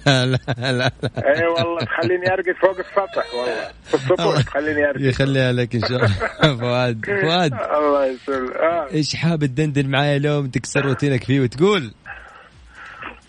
لا 0.07 0.38
لا 0.59 0.73
لا. 0.73 0.91
إي 1.19 1.47
والله 1.47 1.79
تخليني 1.81 2.33
ارقد 2.33 2.53
فوق 2.62 2.79
السطح 2.79 3.35
والله. 3.35 3.69
في 3.85 3.95
السطح 3.95 4.43
تخليني 4.43 4.85
ارقد 4.91 5.00
يخليها 5.00 5.53
لك 5.53 5.75
إن 5.75 5.81
شاء 5.81 5.97
الله. 5.99 6.57
فؤاد 6.61 7.07
فؤاد. 7.23 7.53
الله 7.55 8.07
يسلمك. 8.07 8.57
آه. 8.57 8.87
إيش 8.93 9.17
حاب 9.17 9.47
تدندن 9.47 9.91
معايا 9.91 10.17
اليوم 10.17 10.47
تكسر 10.47 10.85
روتينك 10.85 11.25
فيه 11.25 11.41
وتقول؟ 11.41 11.95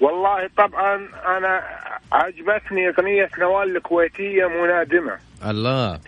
والله 0.02 0.50
طبعا 0.58 0.96
أنا 1.38 1.62
عجبتني 2.12 2.90
أغنية 2.90 3.30
نوال 3.40 3.78
الكويتية 3.78 4.46
منادمة. 4.48 5.18
الله. 5.46 6.00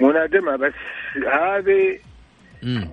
منادمة 0.00 0.56
بس 0.56 0.74
هذه 1.32 1.98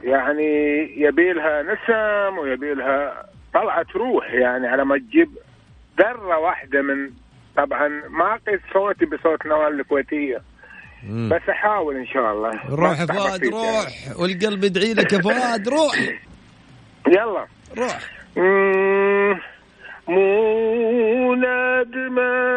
يعني 0.04 0.80
يبي 0.98 1.34
لها 1.34 1.62
نسم 1.62 2.38
ويبي 2.38 2.74
لها 2.74 3.26
طلعة 3.54 3.86
روح 3.96 4.34
يعني 4.34 4.68
على 4.68 4.86
ما 4.86 4.98
تجيب 4.98 5.30
ذرة 6.00 6.38
واحدة 6.38 6.82
من 6.82 7.10
طبعا 7.58 7.88
ما 8.10 8.40
قيس 8.48 8.60
صوتي 8.74 9.06
بصوت 9.06 9.46
نوال 9.46 9.80
الكويتية. 9.80 10.42
بس 11.04 11.42
أحاول 11.50 11.96
إن 11.96 12.08
شاء 12.08 12.32
الله. 12.32 12.52
روح 12.70 13.00
يا 13.00 13.06
فؤاد 13.06 13.46
روح 13.46 14.06
يعني. 14.08 14.22
والقلب 14.22 14.64
يدعي 14.64 14.94
لك 14.94 15.14
يا 15.14 15.20
فؤاد 15.22 15.70
روح. 15.70 15.96
يلا. 17.08 17.46
روح. 17.78 18.00
مو 20.08 21.36
ندمة 21.36 22.52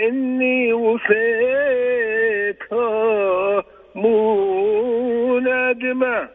إني 0.00 0.72
وفيت 0.72 2.62
مو 4.00 5.38
ندمة 5.38 6.28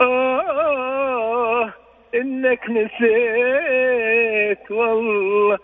آه 0.00 1.72
إنك 2.14 2.70
نسيت 2.70 4.70
والله. 4.70 5.58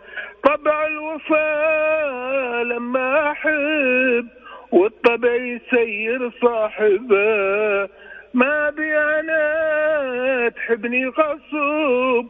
طبع 0.45 0.87
الوفاء 0.87 2.63
لما 2.63 3.31
أحب 3.31 4.27
والطبع 4.73 5.35
يسير 5.35 6.31
صاحبه. 6.43 7.89
ما 8.35 8.71
بي 8.71 8.99
أنا 8.99 10.49
تحبني 10.49 11.07
غصب 11.07 12.27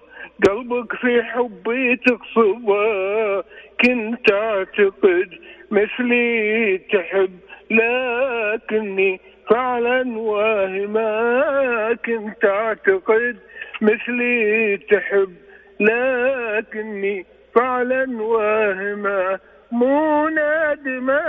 قلبك 0.49 0.93
في 0.93 1.23
حبي 1.23 1.97
تغصبه. 1.97 3.45
كنت 3.85 4.33
أعتقد 4.33 5.31
مثلي 5.71 6.79
تحب. 6.79 7.39
لكني 7.71 9.21
فعلا 9.51 10.19
واهما 10.19 11.97
كنت 12.07 12.45
أعتقد 12.45 13.37
مثلي 13.81 14.77
تحب. 14.77 15.33
لكني 15.81 17.27
فعلا 17.55 18.23
واهما 18.23 19.39
مو 19.73 20.29
نادمة 20.29 21.21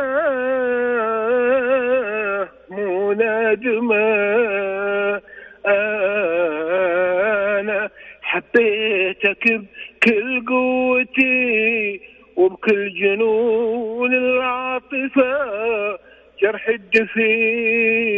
مو 2.69 3.11
نادمة 3.13 4.07
أنا 7.59 7.89
حبيتك 8.21 9.43
بكل 9.47 10.45
قوتي 10.47 12.01
وبكل 12.35 12.93
جنون 13.01 14.13
العاطفة. 14.13 15.37
جرح 16.41 16.67
الدفين 16.69 18.17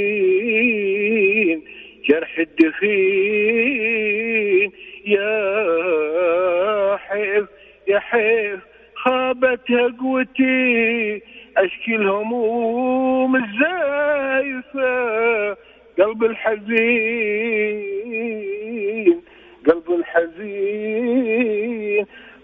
جرح 2.10 2.38
الدفين. 2.40 3.80
يا 5.06 6.98
حيف 6.98 7.46
يا 7.88 8.00
حيف 8.00 8.60
خابت 8.96 9.72
قوتي 10.00 11.22
أشكي 11.58 11.96
الهموم 11.96 13.36
الزايفة 13.36 14.90
قلب 16.00 16.24
الحزين 16.24 16.70
قلب 19.68 19.92
الحزين. 19.92 21.40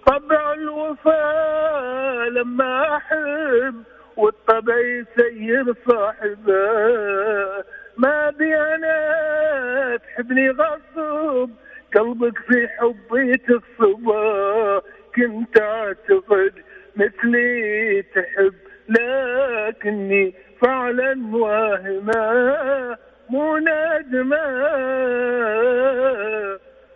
طبع 0.07 0.53
الوفاء 0.53 2.29
لما 2.29 2.97
أحب 2.97 3.83
والطبع 4.17 4.77
يسير 4.77 5.75
صاحبه. 5.89 7.63
ما 7.97 8.29
بي 8.29 8.55
أنا 8.55 9.97
تحبني 9.97 10.49
غصب 10.49 11.49
قلبك 11.95 12.37
في 12.37 12.67
حبي 12.67 13.37
تغصبه 13.37 14.79
كنت 15.15 15.61
أعتقد 15.61 16.53
مثلي 16.95 18.03
تحب 18.15 18.53
لكني 18.89 20.33
فعلا 20.61 21.35
واهمة. 21.35 22.97
مو 23.29 23.57
ندمه 23.57 24.45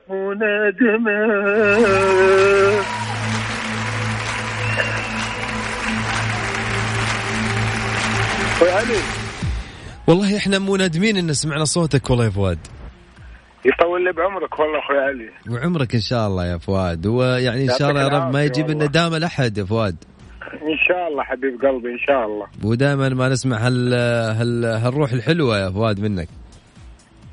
مو 0.09 0.33
ندمه 0.33 1.19
أخوي 8.59 8.71
علي. 8.71 8.99
والله 10.07 10.37
إحنا 10.37 10.59
مو 10.59 10.77
ندمين 10.77 11.17
إن 11.17 11.33
سمعنا 11.33 11.65
صوتك 11.65 12.09
والله 12.09 12.25
يا 12.25 12.29
فؤاد. 12.29 12.59
يطول 13.65 14.03
لي 14.03 14.11
بعمرك 14.11 14.59
والله 14.59 14.79
أخوي 14.79 14.97
علي. 14.97 15.29
وعمرك 15.49 15.95
إن 15.95 16.01
شاء 16.01 16.27
الله 16.27 16.45
يا 16.45 16.57
فؤاد. 16.57 17.07
ويعني 17.07 17.63
إن 17.63 17.77
شاء 17.79 17.89
الله 17.89 18.01
يا 18.01 18.07
رب 18.07 18.33
ما 18.33 18.43
يجيب 18.43 18.69
الندامه 18.69 19.17
لاحد 19.17 19.57
يا 19.57 19.63
فؤاد. 19.63 19.95
إن 20.53 20.77
شاء 20.87 21.07
الله 21.07 21.23
حبيب 21.23 21.61
قلبي 21.61 21.87
إن 21.87 21.97
شاء 22.07 22.25
الله. 22.25 22.47
ودائما 22.63 23.09
ما 23.09 23.29
نسمع 23.29 23.57
هال 23.57 23.93
هال 24.39 24.65
هالروح 24.65 25.11
الحلوة 25.11 25.59
يا 25.59 25.69
فؤاد 25.69 25.99
منك. 25.99 26.27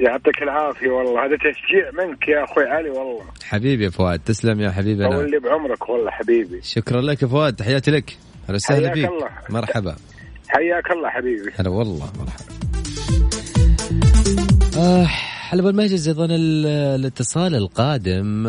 يعطيك 0.00 0.42
العافية 0.42 0.90
والله. 0.90 1.26
هذا 1.26 1.36
تشجيع 1.36 2.06
منك 2.06 2.28
يا 2.28 2.44
أخوي 2.44 2.64
علي 2.64 2.90
والله. 2.90 3.22
حبيبي 3.44 3.84
يا 3.84 3.90
فؤاد 3.90 4.20
تسلم 4.20 4.60
يا 4.60 4.70
حبيبي 4.70 5.08
طول 5.08 5.30
لي 5.30 5.38
بعمرك 5.38 5.88
والله 5.88 6.10
حبيبي. 6.10 6.62
شكرا 6.62 7.00
لك 7.00 7.22
يا 7.22 7.28
فؤاد 7.28 7.56
تحياتي 7.56 7.90
لك. 7.90 8.16
أهلا 8.44 8.54
وسهلا 8.54 8.92
فيك. 8.92 9.08
الله. 9.08 9.28
مرحبا. 9.50 9.96
حياك 10.48 10.90
الله 10.90 11.08
حبيبي. 11.08 11.50
هلا 11.56 11.68
والله 11.68 12.12
مرحبا. 12.18 12.44
آه 14.78 15.08
ما 15.74 15.84
يجهز 15.84 16.08
أيضا 16.08 16.26
الاتصال 16.30 17.54
القادم 17.54 18.46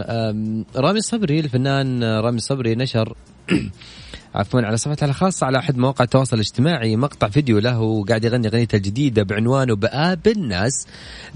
رامي 0.76 1.02
صبري 1.02 1.40
الفنان 1.40 2.04
رامي 2.04 2.40
صبري 2.40 2.76
نشر 2.76 3.14
عفوا 4.38 4.62
على 4.62 4.78
صفحته 4.78 5.06
الخاصة 5.06 5.46
على 5.48 5.58
أحد 5.58 5.78
مواقع 5.78 6.04
التواصل 6.04 6.36
الاجتماعي. 6.36 6.96
مقطع 6.96 7.30
فيديو 7.30 7.60
له 7.60 7.80
وقاعد 7.80 8.26
يغني 8.26 8.48
أغنيته 8.48 8.76
الجديدة 8.76 9.24
بعنوانه 9.24 9.76
بآب 9.76 10.28
الناس. 10.28 10.88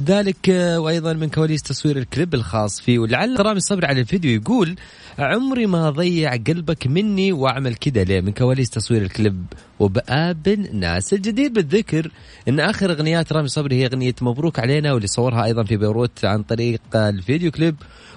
ذلك 0.05 0.49
وأيضا 0.77 1.13
من 1.13 1.29
كواليس 1.29 1.61
تصوير 1.61 1.97
الكليب 1.97 2.33
الخاص 2.33 2.81
فيه. 2.81 2.99
ولعل 2.99 3.45
رامي 3.45 3.57
الصبري 3.57 3.87
على 3.87 4.01
الفيديو 4.01 4.41
يقول 4.41 4.75
عمري 5.19 5.65
ما 5.65 5.89
ضيع 5.89 6.35
قلبك 6.35 6.87
مني 6.87 7.31
وأعمل 7.31 7.75
كذا 7.75 8.03
ليه؟ 8.03 8.21
من 8.21 8.31
كواليس 8.31 8.69
تصوير 8.69 9.01
الكليب 9.01 9.45
وبآب 9.79 10.47
الناس. 10.47 11.13
الجدير 11.13 11.51
بالذكر 11.51 12.11
أن 12.47 12.59
آخر 12.59 12.91
أغنيات 12.91 13.33
رامي 13.33 13.47
صبري 13.47 13.75
هي 13.75 13.85
أغنية 13.85 14.15
مبروك 14.21 14.59
علينا 14.59 14.93
واللي 14.93 15.07
صورها 15.07 15.43
أيضا 15.43 15.63
في 15.63 15.77
بيروت 15.77 16.25
عن 16.25 16.43
طريق 16.43 16.81
الفيديو 16.95 17.51
كليب. 17.51 17.75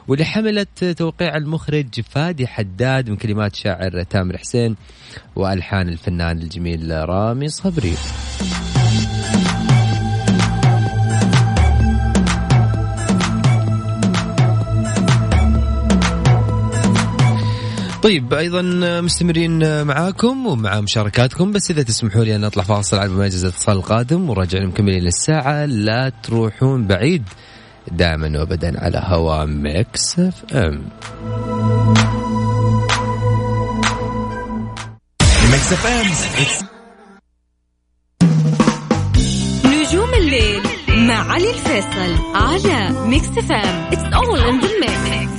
واللي 0.09 0.25
حملت 0.25 0.85
توقيع 0.85 1.37
المخرج 1.37 2.01
فادي 2.11 2.47
حداد 2.47 3.11
من 3.11 3.17
كلمات 3.17 3.55
شاعر 3.55 4.03
تامر 4.03 4.37
حسين 4.37 4.77
وألحان 5.37 5.89
الفنان 5.89 6.39
الجميل 6.39 7.09
رامي 7.09 7.49
صبري. 7.49 7.95
طيب 18.03 18.35
أيضا 18.35 18.63
مستمرين 19.01 19.83
معاكم 19.87 20.47
ومع 20.47 20.81
مشاركاتكم 20.81 21.53
بس 21.53 21.71
إذا 21.71 21.83
تسمحوا 21.83 22.25
لي 22.25 22.37
أن 22.37 22.45
أطلع 22.45 22.63
فاصل 22.63 22.99
على 22.99 23.09
ما 23.09 23.27
الاتصال 23.27 23.77
القادم 23.77 24.31
وراجعين 24.31 24.67
مكملين 24.67 25.03
للساعة 25.03 25.65
لا 25.65 26.13
تروحون 26.23 26.87
بعيد 26.87 27.23
دائما 27.93 28.39
وابدا 28.39 28.85
على 28.85 29.03
هوا 29.05 29.45
ميكس 29.45 30.19
اف 30.19 30.45
ام. 30.55 30.89
ميكس 35.51 35.73
اف 35.73 35.87
ام. 35.87 36.07
نجوم 39.65 40.15
الليل 40.15 40.63
مع 40.89 41.33
علي 41.33 41.51
الفيصل 41.51 42.15
على 42.35 43.07
Mix 43.09 43.39
FM. 43.39 43.87
It's 43.93 44.15
all 44.15 44.39
in 44.41 44.61
the 44.61 44.69
mix 44.81 45.34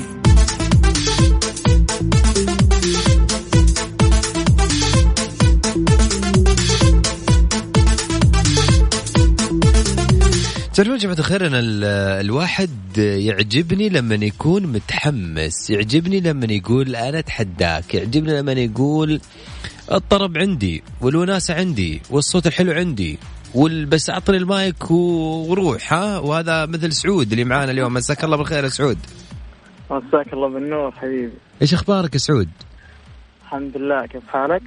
تعرفون 10.76 10.98
جماعة 10.98 11.20
الخير 11.20 11.48
أنا 11.48 11.60
الواحد 12.22 12.98
يعجبني 12.98 13.90
لما 13.90 14.16
يكون 14.16 14.68
متحمس 14.68 15.70
يعجبني 15.70 16.20
لما 16.20 16.46
يقول 16.54 16.96
أنا 16.96 17.20
أتحداك 17.20 17.94
يعجبني 17.94 18.40
لما 18.40 18.52
يقول 18.52 19.22
الطرب 19.92 20.38
عندي 20.38 20.84
والوناسة 21.02 21.54
عندي 21.54 22.02
والصوت 22.10 22.48
الحلو 22.48 22.72
عندي 22.72 23.20
بس 23.88 24.10
أعطني 24.10 24.38
المايك 24.38 24.92
وروح 24.92 25.94
ها 25.94 26.20
وهذا 26.20 26.66
مثل 26.66 26.92
سعود 26.92 27.32
اللي 27.32 27.44
معانا 27.44 27.72
اليوم 27.72 27.94
مساك 27.94 28.24
الله 28.24 28.38
بالخير 28.38 28.64
يا 28.64 28.70
سعود 28.70 28.98
مساك 29.92 30.34
الله 30.34 30.50
بالنور 30.50 30.92
حبيبي 30.92 31.34
إيش 31.62 31.74
أخبارك 31.74 32.14
يا 32.14 32.20
سعود؟ 32.20 32.50
الحمد 33.44 33.78
لله 33.78 34.06
كيف 34.06 34.28
حالك؟ 34.28 34.62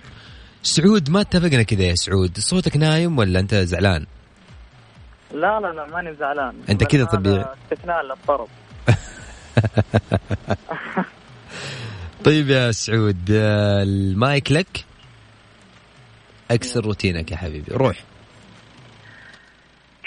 سعود 0.63 1.11
ما 1.11 1.21
اتفقنا 1.21 1.63
كذا 1.63 1.83
يا 1.83 1.95
سعود 1.95 2.39
صوتك 2.39 2.77
نايم 2.77 3.19
ولا 3.19 3.41
أنت 3.41 3.55
زعلان؟ 3.55 4.07
لا 5.33 5.61
لا 5.61 5.73
لا 5.73 5.87
ماني 5.87 6.15
زعلان. 6.15 6.55
أنت 6.71 6.85
كذا 6.85 7.05
طبيعي 7.05 7.45
استثناء 7.65 8.03
للطرب. 8.03 8.49
طيب 12.25 12.51
يا 12.51 12.73
سعود 12.73 13.31
المايك 13.31 14.53
لك؟ 14.53 14.85
أكسر 16.51 16.85
روتينك 16.85 17.33
يا 17.33 17.37
حبيبي. 17.37 17.73
روح. 17.73 17.97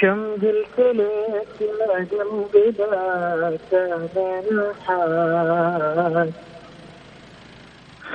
كم 0.02 0.32
قلت 0.32 0.80
لك 0.80 1.62
يا 1.62 2.08
قلبي 2.12 2.72
لا 2.80 3.58
تهدى 3.72 4.74
حال 4.88 6.32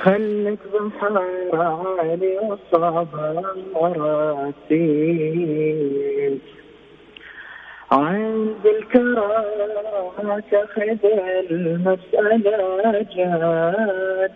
خلك 0.03 0.59
بحر 0.73 1.17
عالي 1.53 2.39
وصعب 2.39 3.07
مراتي 3.75 4.77
عند 7.91 8.65
الكرامة 8.65 10.43
تاخذ 10.51 11.05
المسألة 11.51 13.05
جاد. 13.15 14.31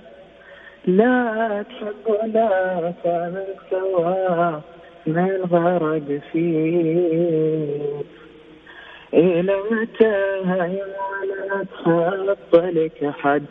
لا 0.86 1.64
تحب 1.70 2.06
ولا 2.06 2.94
تعمل 3.04 3.56
سوا 3.70 4.60
من 5.08 5.42
غرق 5.52 6.20
فيه. 6.32 8.02
إلى 9.14 9.56
متى 9.72 10.40
ولا 10.48 11.66
تحط 11.74 12.56
لك 12.56 13.12
حد 13.20 13.46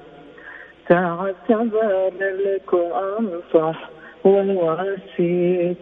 تعتبر 0.88 2.12
لك 2.20 2.72
وأنصح 2.72 3.90
وواسيك 4.24 5.78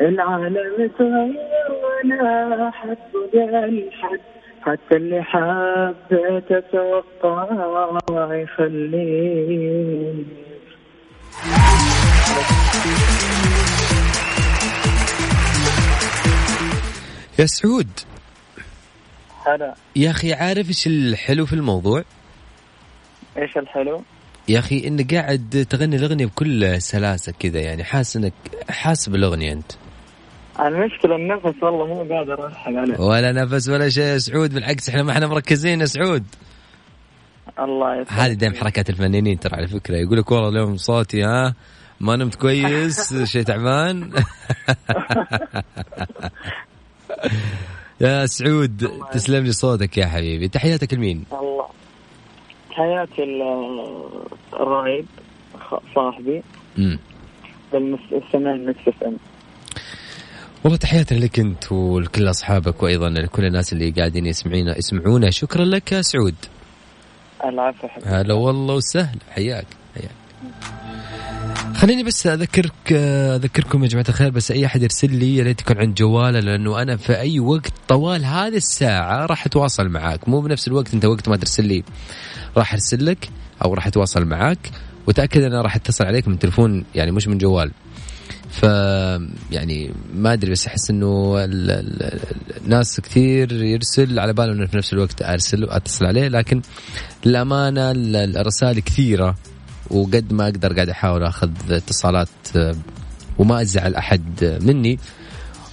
العالم 0.00 0.90
تغير 0.98 1.68
ولا 1.82 2.70
حد 2.70 2.98
الحد 3.34 4.20
حتى 4.62 4.96
اللي 4.96 5.22
حاب 5.22 5.96
تتوقع 6.48 8.34
يخليك 8.34 10.26
يا 17.38 17.46
سعود. 17.46 17.88
هلا. 19.46 19.74
يا 19.96 20.10
أخي 20.10 20.32
عارف 20.32 20.68
إيش 20.68 20.86
الحلو 20.86 21.46
في 21.46 21.52
الموضوع؟ 21.52 22.04
إيش 23.38 23.56
الحلو؟ 23.56 24.02
يا 24.48 24.58
أخي 24.58 24.88
انك 24.88 25.14
قاعد 25.14 25.66
تغني 25.70 25.96
الأغنية 25.96 26.26
بكل 26.26 26.82
سلاسة 26.82 27.32
كذا 27.38 27.60
يعني 27.60 27.84
حاسس 27.84 28.16
إنك 28.16 28.32
حاسس 28.70 29.08
بالأغنية 29.08 29.52
أنت. 29.52 29.72
المشكلة 30.60 31.16
النفس 31.16 31.62
والله 31.62 31.86
مو 31.86 31.98
قادر 31.98 32.46
ألحق 32.46 32.72
عليه. 32.72 33.00
ولا 33.00 33.32
نفس 33.32 33.68
ولا 33.68 33.88
شيء 33.88 34.04
يا 34.04 34.18
سعود 34.18 34.54
بالعكس 34.54 34.88
إحنا 34.88 35.02
ما 35.02 35.12
إحنا 35.12 35.26
مركزين 35.26 35.80
يا 35.80 35.86
سعود. 35.86 36.24
الله 37.58 37.94
يسلمك. 37.94 38.12
هذه 38.12 38.32
دائما 38.32 38.56
حركات 38.56 38.90
الفنانين 38.90 39.40
ترى 39.40 39.56
على 39.56 39.68
فكرة 39.68 39.96
يقول 39.96 40.18
لك 40.18 40.30
والله 40.30 40.48
اليوم 40.48 40.76
صوتي 40.76 41.24
ها 41.24 41.54
ما 42.00 42.16
نمت 42.16 42.34
كويس 42.34 43.14
شيء 43.32 43.42
تعبان. 43.42 44.10
يا 48.00 48.26
سعود 48.26 48.90
تسلم 49.12 49.44
لي 49.44 49.52
صوتك 49.52 49.98
يا 49.98 50.06
حبيبي. 50.06 50.48
تحياتك 50.48 50.94
لمين؟ 50.94 51.24
الله. 51.32 51.66
حياتي 52.72 53.22
ال- 53.22 54.22
الرهيب 54.52 55.06
خ- 55.60 55.80
صاحبي. 55.94 56.42
مم. 56.78 56.98
بالسماء 57.72 58.56
Mix 58.58 58.96
FM. 59.06 59.16
والله 60.64 60.78
تحياتنا 60.78 61.18
لك 61.18 61.38
انت 61.38 61.72
ولكل 61.72 62.30
اصحابك 62.30 62.82
وأيضا 62.82 63.08
لكل 63.08 63.44
الناس 63.44 63.72
اللي 63.72 63.90
قاعدين 63.90 64.26
يسمعينا 64.26 64.78
يسمعونا. 64.78 65.30
شكرا 65.30 65.64
لك 65.64 65.92
يا 65.92 66.02
سعود. 66.02 66.34
العفو 67.44 67.88
حبيبي. 67.88 68.08
هلا 68.10 68.34
والله 68.34 68.74
وسهلا. 68.74 69.18
حياك. 69.30 69.66
حياك. 69.94 70.10
خليني 71.82 72.02
بس 72.02 72.26
أذكرك 72.26 72.92
أذكركم 72.92 73.82
يا 73.84 73.88
جماعة 73.88 74.04
الخير 74.08 74.30
بس 74.30 74.50
أي 74.50 74.66
أحد 74.66 74.82
يرسل 74.82 75.14
لي 75.14 75.36
يا 75.36 75.44
ريت 75.44 75.60
يكون 75.60 75.78
عند 75.78 75.94
جواله 75.94 76.40
لأنه 76.40 76.82
أنا 76.82 76.96
في 76.96 77.18
أي 77.18 77.40
وقت 77.40 77.72
طوال 77.88 78.24
هذه 78.24 78.56
الساعة 78.56 79.26
راح 79.26 79.46
أتواصل 79.46 79.88
معاك. 79.88 80.28
مو 80.28 80.40
بنفس 80.40 80.68
الوقت 80.68 80.94
أنت 80.94 81.04
وقت 81.04 81.28
ما 81.28 81.36
ترسل 81.36 81.64
لي 81.64 81.84
راح 82.56 82.72
أرسل 82.72 83.06
لك 83.06 83.28
أو 83.64 83.74
راح 83.74 83.86
أتواصل 83.86 84.24
معاك 84.24 84.70
وتأكد 85.06 85.42
أنا 85.42 85.62
راح 85.62 85.76
أتصل 85.76 86.04
عليك 86.04 86.28
من 86.28 86.38
تلفون 86.38 86.84
يعني 86.94 87.10
مش 87.10 87.28
من 87.28 87.38
جوال. 87.38 87.70
ف 88.50 88.62
يعني 89.52 89.94
ما 90.14 90.32
أدري 90.32 90.50
بس 90.50 90.66
أحس 90.66 90.90
إنه 90.90 91.44
ال- 91.44 91.70
ال- 91.70 92.02
ال- 92.02 92.20
الناس 92.64 93.00
كثير 93.00 93.52
يرسل 93.62 94.18
على 94.18 94.32
باله 94.32 94.52
إنه 94.52 94.66
في 94.66 94.76
نفس 94.76 94.92
الوقت 94.92 95.22
أرسل 95.22 95.64
واتصل 95.64 96.04
عليه 96.06 96.28
لكن 96.28 96.62
للأمانة 97.26 97.90
ال- 97.90 98.36
الرسائل 98.36 98.80
كثيرة. 98.80 99.34
وقد 99.90 100.32
ما 100.32 100.44
أقدر 100.44 100.72
قاعد 100.72 100.88
أحاول 100.88 101.22
أخذ 101.22 101.50
اتصالات 101.70 102.28
آه، 102.56 102.74
وما 103.38 103.62
أزعل 103.62 103.94
أحد 103.94 104.58
مني. 104.62 104.98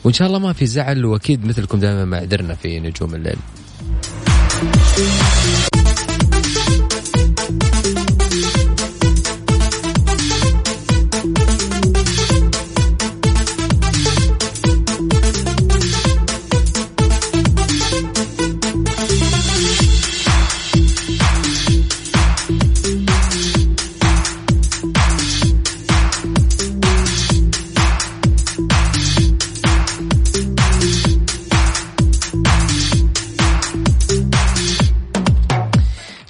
وإن 0.04 0.14
شاء 0.14 0.28
الله 0.28 0.40
ما 0.40 0.54
في 0.54 0.66
زعل 0.66 1.06
وأكيد 1.06 1.46
مثلكم 1.46 1.80
دائما 1.80 2.06
معذرنا 2.06 2.56
في 2.56 2.80
نجوم 2.80 3.16
الليل. 3.16 3.38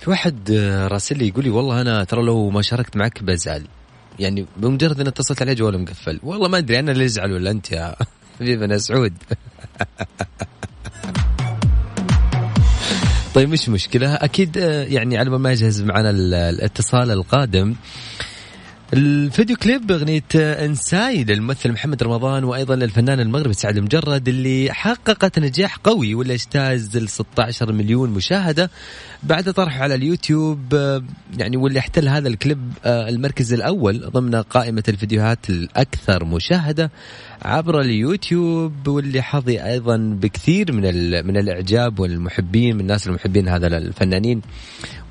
واحد 0.09 0.51
آه، 0.51 0.87
راسل 0.87 1.17
لي 1.17 1.27
يقول 1.27 1.43
لي 1.43 1.49
والله 1.49 1.81
أنا 1.81 2.03
ترى 2.03 2.21
لو 2.23 2.49
ما 2.49 2.61
شاركت 2.61 2.97
معك 2.97 3.23
بزعل. 3.23 3.63
يعني 4.19 4.45
بمجرد 4.57 4.99
إن 5.01 5.07
اتصلت 5.07 5.41
عليه 5.41 5.53
جواله 5.53 5.77
مقفل. 5.77 6.19
والله 6.23 6.47
ما 6.47 6.57
أدري 6.57 6.79
أنا 6.79 6.91
اللي 6.91 7.05
ازعل 7.05 7.31
ولا 7.31 7.51
أنت 7.51 7.71
يا 7.71 7.95
حبيبنا 8.39 8.77
سعود. 8.77 9.13
طيب 13.35 13.49
مش 13.49 13.69
مشكلة؟ 13.69 14.13
أكيد 14.13 14.57
آه، 14.57 14.83
يعني 14.83 15.17
على 15.17 15.29
ما 15.29 15.51
يجهز 15.51 15.81
معنا 15.81 16.09
ال- 16.09 16.33
الاتصال 16.33 17.11
القادم 17.11 17.75
الفيديو 18.93 19.55
كليب 19.55 19.91
أغنية 19.91 20.23
انساي 20.35 21.23
للممثل 21.23 21.71
محمد 21.71 22.03
رمضان 22.03 22.43
وأيضا 22.43 22.75
للفنان 22.75 23.19
المغربي 23.19 23.53
سعد 23.53 23.77
المجرد 23.77 24.27
اللي 24.27 24.73
حققت 24.73 25.39
نجاح 25.39 25.77
قوي 25.77 26.15
واللي 26.15 26.33
اجتاز 26.33 26.97
ال 26.97 27.09
16 27.09 27.71
مليون 27.71 28.09
مشاهدة 28.09 28.71
بعد 29.23 29.53
طرحه 29.53 29.83
على 29.83 29.95
اليوتيوب 29.95 30.73
يعني 31.37 31.57
واللي 31.57 31.79
احتل 31.79 32.07
هذا 32.07 32.27
الكليب 32.27 32.73
آه، 32.85 33.09
المركز 33.09 33.53
الأول 33.53 34.09
ضمن 34.09 34.35
قائمة 34.35 34.83
الفيديوهات 34.87 35.49
الأكثر 35.49 36.25
مشاهدة. 36.25 36.91
عبر 37.41 37.81
اليوتيوب 37.81 38.87
واللي 38.87 39.21
حظي 39.21 39.63
أيضا 39.63 39.97
بكثير 39.97 40.71
من 40.71 40.81
من 41.27 41.37
الإعجاب 41.37 41.99
والمحبين 41.99 42.75
من 42.75 42.81
الناس 42.81 43.07
المحبين 43.07 43.47
هذا 43.47 43.67
الاثنين 43.67 44.41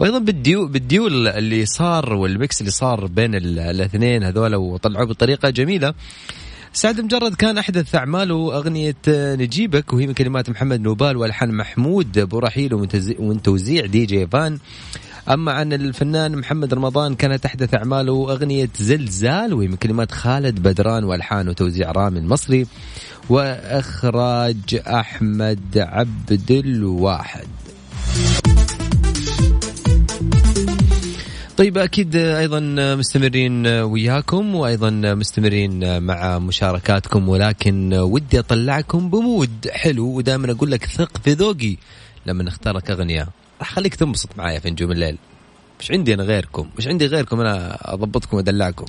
وأيضا 0.00 0.18
بالديو 0.18 0.66
بالديو 0.66 1.06
اللي 1.06 1.66
صار 1.66 2.14
وال 2.14 2.33
mix 2.33 2.60
اللي 2.60 2.70
صار 2.70 3.06
بين 3.06 3.34
ال- 3.34 3.58
الاثنين 3.58 4.22
هذول 4.24 4.54
وطلعوه 4.54 5.06
بطريقة 5.06 5.50
جميلة. 5.50 5.94
سعد 6.72 7.00
مجرد 7.00 7.34
كان 7.34 7.58
أحدث 7.58 7.94
أعماله 7.94 8.56
أغنية 8.56 8.94
نجيبك 9.08 9.92
وهي 9.92 10.06
من 10.06 10.14
كلمات 10.14 10.50
محمد 10.50 10.80
نوبال 10.80 11.16
والحان 11.16 11.54
محمود 11.56 12.18
أبو 12.18 12.38
رحيل 12.38 12.74
ومن 13.18 13.42
توزيع 13.42 13.86
دي 13.86 14.06
جي 14.06 14.26
فان. 14.26 14.58
أما 15.30 15.52
عن 15.52 15.72
الفنان 15.72 16.36
محمد 16.36 16.74
رمضان 16.74 17.14
كانت 17.14 17.44
احدث 17.46 17.74
أعماله 17.74 18.12
أغنية 18.12 18.68
زلزال 18.78 19.54
وهي 19.54 19.68
من 19.68 19.76
كلمات 19.76 20.12
خالد 20.12 20.62
بدران 20.62 21.04
وألحان 21.04 21.48
وتوزيع 21.48 21.92
رامي 21.92 22.18
المصري 22.18 22.66
وإخراج 23.28 24.80
أحمد 24.86 25.78
عبد 25.78 26.50
الواحد. 26.50 27.46
طيب 31.56 31.78
أكيد 31.78 32.16
أيضا 32.16 32.60
مستمرين 32.94 33.66
وياكم 33.66 34.54
وأيضا 34.54 34.90
مستمرين 34.90 36.02
مع 36.02 36.38
مشاركاتكم 36.38 37.28
ولكن 37.28 37.94
ودي 37.94 38.38
أطلعكم 38.38 39.10
بمود 39.10 39.68
حلو 39.70 40.06
ودائما 40.16 40.52
أقول 40.52 40.70
لك 40.70 40.84
ثق 40.84 41.18
في 41.24 41.32
ذوقي 41.32 41.76
لما 42.26 42.42
نختار 42.42 42.76
لك 42.76 42.90
أغنية. 42.90 43.28
راح 43.60 43.72
خليك 43.74 43.94
تنبسط 43.94 44.28
معايا 44.38 44.58
في 44.58 44.70
نجوم 44.70 44.92
الليل. 44.92 45.18
مش 45.80 45.90
عندي 45.90 46.14
أنا 46.14 46.22
غيركم 46.22 46.70
مش 46.78 46.86
عندي 46.86 47.06
غيركم 47.06 47.40
أنا 47.40 47.78
أضبطكم 47.94 48.36
وأدلعكم. 48.36 48.86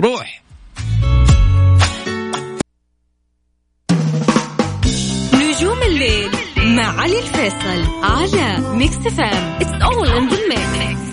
روح! 0.00 0.42
نجوم 5.34 5.82
الليل 5.82 6.30
مع 6.56 7.00
علي 7.00 7.18
الفيصل 7.18 7.84
على 8.02 8.76
Mix 8.76 8.96
FM 8.96 9.56
it's 9.60 9.82
all 9.82 10.08
in 10.08 10.28
the 10.28 10.38
mix 10.72 11.03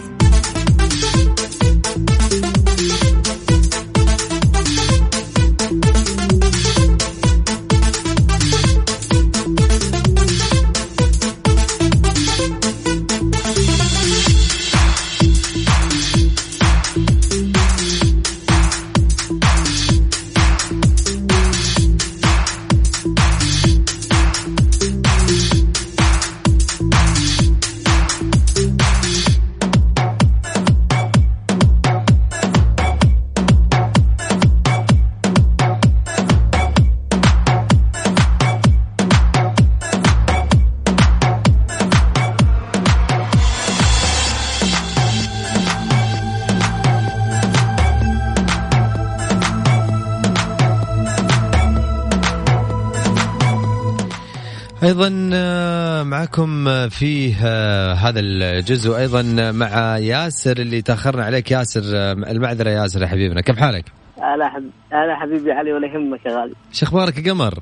أيضا 54.92 55.30
آه، 55.34 56.04
معكم 56.04 56.68
آه، 56.68 56.88
فيه 56.88 57.36
آه، 57.46 57.94
هذا 57.94 58.20
الجزء. 58.20 58.98
أيضا 58.98 59.52
مع 59.52 59.98
ياسر 59.98 60.58
اللي 60.58 60.82
تأخرنا 60.82 61.24
عليك. 61.26 61.52
ياسر 61.52 61.82
المعذرة 62.12 62.70
يا 62.70 62.82
ياسر 62.82 63.02
يا 63.02 63.08
حبيبنا. 63.08 63.42
كيف 63.42 63.60
حالك؟ 63.60 63.86
هلا 64.22 64.50
حب... 64.50 64.64
هلا 64.92 65.16
حبيبي 65.16 65.52
علي 65.52 65.74
ولا 65.74 65.88
يهمك 65.88 66.26
يا 66.26 66.32
غالي. 66.32 66.54
شو 66.72 66.86
أخبارك 66.86 67.18
يا 67.18 67.32
قمر؟ 67.32 67.60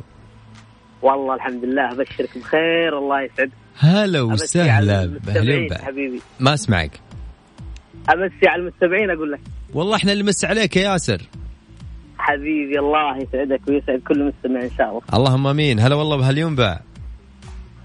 والله 1.02 1.36
الحمد 1.36 1.66
لله 1.66 1.92
أبشرك 1.92 2.38
بخير 2.38 2.98
الله 2.98 3.22
يسعد 3.22 3.52
هلا 3.80 4.22
وسهلا. 4.22 5.06
بهلا 5.06 5.78
حبيبي. 5.86 6.22
ما 6.40 6.54
أسمعك. 6.54 6.92
أمسي 8.14 8.48
على 8.48 8.62
المستمعين 8.62 9.10
أقول 9.10 9.32
لك. 9.32 9.40
والله 9.74 9.96
إحنا 9.96 10.12
اللي 10.12 10.24
مس 10.24 10.46
عليك 10.46 10.78
يا 10.78 10.82
ياسر. 10.82 11.22
حبيبي 12.18 12.80
الله 12.80 13.18
يسعدك 13.18 13.62
ويسعد 13.68 14.00
كل 14.08 14.24
مستمع 14.24 14.62
إن 14.62 14.72
شاء 14.78 14.90
الله. 14.90 15.02
اللهم 15.14 15.48
آمين. 15.48 15.80
هلا 15.80 15.96
والله 15.96 16.18
بهالينبع 16.18 16.80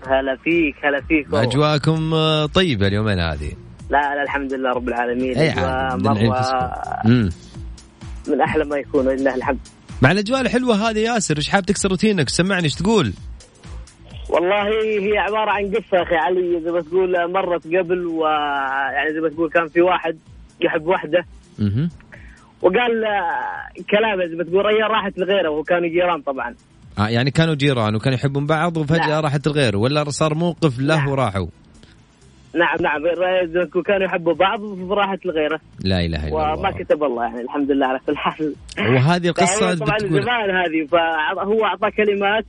هلا 0.09 0.37
فيك 0.37 0.77
هلا 0.85 1.01
فيك. 1.01 1.35
اجواءكم 1.35 2.11
طيبة 2.47 2.87
اليومين 2.87 3.19
هذه؟ 3.19 3.53
لا 3.91 4.15
لا 4.15 4.23
الحمد 4.23 4.53
لله 4.53 4.71
رب 4.71 4.89
العالمين. 4.89 5.39
أي 5.39 5.55
مرة. 5.97 7.33
من 8.29 8.41
أحلى 8.41 8.65
ما 8.65 8.77
يكون 8.77 9.07
ولله 9.07 9.35
الحمد. 9.35 9.59
مع 10.03 10.11
الأجواء 10.11 10.41
الحلوة 10.41 10.91
هذه 10.91 10.99
ياسر 10.99 11.37
إيش 11.37 11.49
حاب 11.49 11.63
تكسر 11.63 11.89
روتينك؟ 11.89 12.29
سمعني 12.29 12.65
إيش 12.65 12.75
تقول؟ 12.75 13.13
والله 14.29 14.63
هي 14.83 15.19
عبارة 15.19 15.51
عن 15.51 15.67
قصة 15.67 16.03
أخي 16.03 16.15
علي 16.15 16.61
زي 16.65 16.71
ما 16.71 16.81
تقول 16.81 17.33
مرت 17.33 17.67
قبل 17.67 18.07
ويعني 18.07 19.13
زي 19.15 19.21
ما 19.21 19.29
تقول 19.29 19.51
كان 19.51 19.69
في 19.69 19.81
واحد 19.81 20.19
يحب 20.61 20.87
واحدة. 20.87 21.25
وقال 22.63 23.05
آه، 23.05 23.83
كلام 23.91 24.29
زي 24.29 24.37
ما 24.37 24.45
تقول 24.45 24.65
راحت 24.91 25.19
لغيره 25.19 25.51
وكانوا 25.51 25.89
جيران 25.89 26.23
طبعا. 26.23 26.55
آه 26.99 27.09
يعني 27.09 27.31
كانوا 27.31 27.55
جيران 27.55 27.95
وكانوا 27.95 28.19
يحبون 28.19 28.47
بعض 28.47 28.77
وفجأة 28.77 29.07
نعم. 29.09 29.25
راحت 29.25 29.47
الغير 29.47 29.77
ولا 29.77 30.11
صار 30.11 30.35
موقف 30.35 30.79
له 30.79 30.97
نعم. 30.97 31.09
وراحوا؟ 31.09 31.47
نعم 32.55 32.77
نعم. 32.81 33.03
زي 33.47 33.59
ما 33.59 33.65
تقول 33.65 33.83
كانوا 33.83 34.07
يحبوا 34.07 34.35
بعض 34.35 34.61
وراحت 34.63 35.27
لغيره 35.27 35.61
لا 35.81 36.01
إله 36.01 36.29
إلا 36.29 36.35
وما 36.35 36.55
الله. 36.55 36.71
كتب 36.71 37.05
الله 37.05 37.25
يعني 37.25 37.41
الحمد 37.41 37.71
لله 37.71 37.87
على 37.87 37.99
كل 38.07 38.17
حال. 38.17 38.55
وهذه 38.79 39.31
قصة 39.41 39.61
فهو 39.61 39.75
طبعا 39.87 39.97
بتقول 39.97 40.23
زمان 40.23 40.51
هذه 40.51 40.87
فهو 40.87 41.65
أعطى 41.65 41.91
كلمات. 41.91 42.45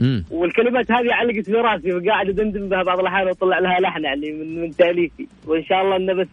مم. 0.00 0.24
والكلمات 0.30 0.90
هذه 0.90 1.12
علقت 1.14 1.44
في 1.46 1.52
راسي 1.52 1.92
وقاعد 1.92 2.28
أدندن 2.28 2.68
بها 2.68 2.82
بعض 2.82 2.98
الأحيان 2.98 3.26
وأطلع 3.26 3.58
لها 3.58 3.80
لحن 3.80 4.04
يعني 4.04 4.32
من 4.32 4.62
من 4.62 4.70
تأليفي. 4.70 5.26
وإن 5.46 5.64
شاء 5.64 5.78
الله 5.82 5.96
إنه 5.96 6.22
بس 6.22 6.28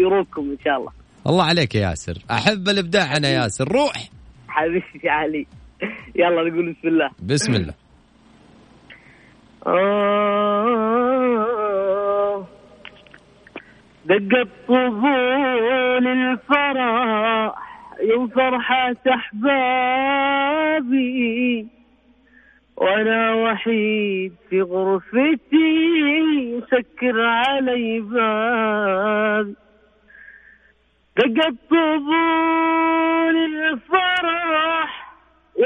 يروقكم 0.00 0.42
إن 0.42 0.58
شاء 0.64 0.76
الله. 0.78 0.90
الله 1.26 1.44
عليك 1.44 1.74
يا 1.74 1.80
ياسر. 1.80 2.18
أحب 2.30 2.68
الإبداع 2.68 3.16
أنا 3.16 3.28
ياسر. 3.28 3.68
روح. 3.72 4.08
حبيبي 4.48 5.08
علي. 5.08 5.46
يلا 6.20 6.42
نقول 6.50 6.72
بسم 6.72 6.88
الله. 6.88 7.10
بسم 7.22 7.54
الله. 7.54 7.74
آه 9.66 10.84
دقت 14.04 14.48
طبول 14.68 16.06
الفرح 16.06 17.54
يوم 18.02 18.28
فرحة 18.28 18.96
أحبابي. 19.14 20.94
وأنا 22.76 23.34
وحيد 23.34 24.32
في 24.50 24.62
غرفتي 24.62 26.60
سكر 26.70 27.20
علي 27.20 28.00
بابي 28.00 29.54
دقت 31.16 31.54
طبول 31.70 33.36
الفرح 33.36 35.03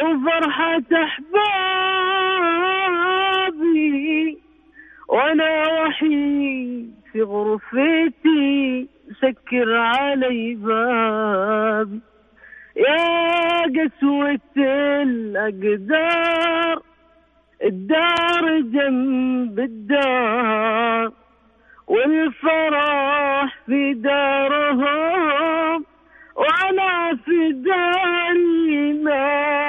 يوم 0.02 0.24
فرحة 0.30 0.82
أحبابي 3.48 4.38
وأنا 5.08 5.64
وحيد 5.82 6.94
في 7.12 7.22
غرفتي 7.22 8.88
سكر 9.20 9.76
علي 9.76 10.54
بابي. 10.54 12.00
يا 12.76 13.62
قسوة 13.62 14.40
الأقدار 15.02 16.82
الدار 17.64 18.60
جنب 18.60 19.58
الدار 19.58 21.12
والفرح 21.86 23.58
في 23.66 23.94
دارهم 23.94 25.84
وأنا 26.36 27.16
في 27.24 27.52
داري 27.52 28.92
نار 28.92 29.67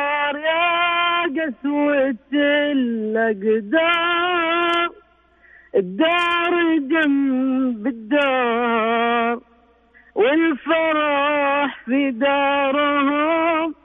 قسوة 1.49 2.15
الأقدار 3.41 4.89
الدار 5.75 6.77
جنب 6.77 7.87
الدار 7.87 9.39
والفرح 10.15 11.83
في 11.85 12.11
دارهم 12.11 13.75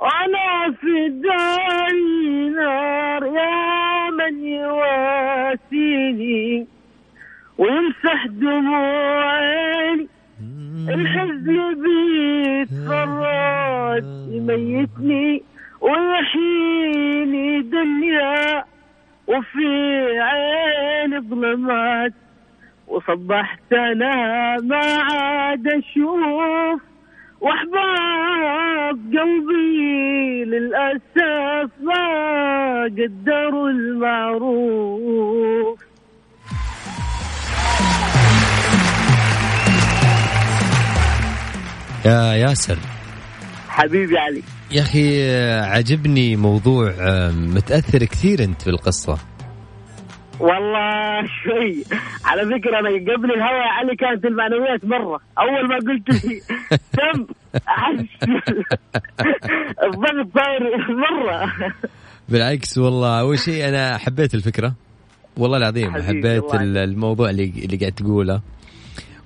وأنا 0.00 0.72
في 0.80 1.08
داري 1.08 2.48
نار 2.48 3.24
يا 3.26 4.10
من 4.10 4.44
يواسيني 4.44 5.86
ويمسح 7.58 8.26
دموع 8.26 9.24
عيني 9.24 10.08
الحزن 10.88 11.74
بيتفرج 11.82 13.24
يميتني. 14.28 15.42
ويحييني 15.84 17.62
دنيا 17.62 18.64
وفي 19.26 19.70
عين 20.20 21.12
ظلمات. 21.30 22.12
وصبحت 22.88 23.72
أنا 23.72 24.56
ما 24.62 24.84
عاد 25.02 25.66
أشوف 25.66 26.80
وأحباب 27.40 28.96
قلبي 29.16 30.44
للأسف 30.44 31.70
ما 31.82 32.04
قدروا 32.84 33.68
المعروف. 33.70 35.04
يا 42.06 42.34
ياسر. 42.34 42.78
حبيبي 43.68 44.18
علي. 44.18 44.42
يا 44.74 44.82
أخي 44.82 45.30
عجبني 45.60 46.36
موضوع 46.36 46.90
آه، 47.00 47.30
متأثر 47.30 48.04
كثير 48.04 48.44
أنت 48.44 48.66
بالقصة. 48.66 49.18
والله 50.40 51.22
شوي. 51.44 51.84
على 52.24 52.42
فكرة 52.42 52.78
أنا 52.78 52.88
قبل 52.88 53.30
الهوا 53.32 53.58
يا 53.64 53.70
علي 53.72 53.96
كانت 53.96 54.24
المعنويات 54.24 54.84
مرة. 54.84 55.20
أول 55.38 55.68
ما 55.68 55.74
قلت 55.76 56.24
لي 56.24 56.40
تم 56.96 57.26
احس 57.68 58.28
الضغط 59.84 60.34
صاير 60.34 60.62
مرة. 60.88 61.52
بالعكس 62.28 62.78
والله 62.78 63.20
أول 63.20 63.38
شيء 63.38 63.68
أنا 63.68 63.98
حبيت 63.98 64.34
الفكرة. 64.34 64.74
والله 65.36 65.56
العظيم 65.58 66.02
حبيت 66.02 66.54
الموضوع 66.54 67.30
اللي 67.30 67.52
اللي 67.64 67.76
قاعد 67.76 67.92
تقوله. 67.92 68.40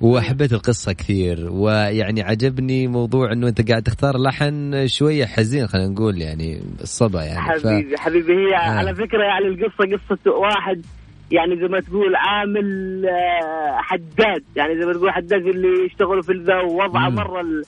وحبيت 0.01 0.53
القصة 0.53 0.93
كثير 0.93 1.49
ويعني 1.51 2.23
عجبني 2.23 2.87
موضوع 2.87 3.33
إنه 3.33 3.49
أنت 3.49 3.69
قاعد 3.71 3.83
تختار 3.83 4.19
لحن 4.19 4.87
شوية 4.87 5.25
حزين 5.27 5.67
خلينا 5.67 5.89
نقول 5.89 6.19
يعني 6.23 6.61
الصبا 6.83 7.23
يعني 7.23 7.39
ف... 7.61 7.67
حبيبي 7.67 7.97
حبيبي 7.99 8.33
هي 8.33 8.55
آه. 8.57 8.59
على 8.59 8.95
فكرة 8.95 9.23
يعني 9.25 9.47
القصة 9.47 9.97
قصة 9.97 10.31
واحد 10.31 10.83
يعني 11.31 11.57
زي 11.57 11.67
ما 11.69 11.81
تقول 11.81 12.17
عامل 12.17 13.03
آه، 13.07 13.77
حداد 13.77 14.45
يعني 14.57 14.81
زي 14.81 14.87
ما 14.87 14.93
تقول 14.93 15.11
حداد 15.11 15.47
اللي 15.47 15.87
يشتغلوا 15.87 16.23
في 16.23 16.33
ذا 16.33 16.61
ووضعه 16.61 17.09
ال- 17.41 17.65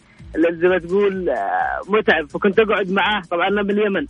زي 0.60 0.68
ما 0.68 0.78
تقول 0.78 1.28
آه، 1.28 1.36
متعب 1.88 2.26
فكنت 2.30 2.58
أقعد 2.60 2.90
معاه 2.90 3.22
طبعا 3.30 3.48
أنا 3.48 3.62
من 3.62 3.70
اليمن 3.70 4.06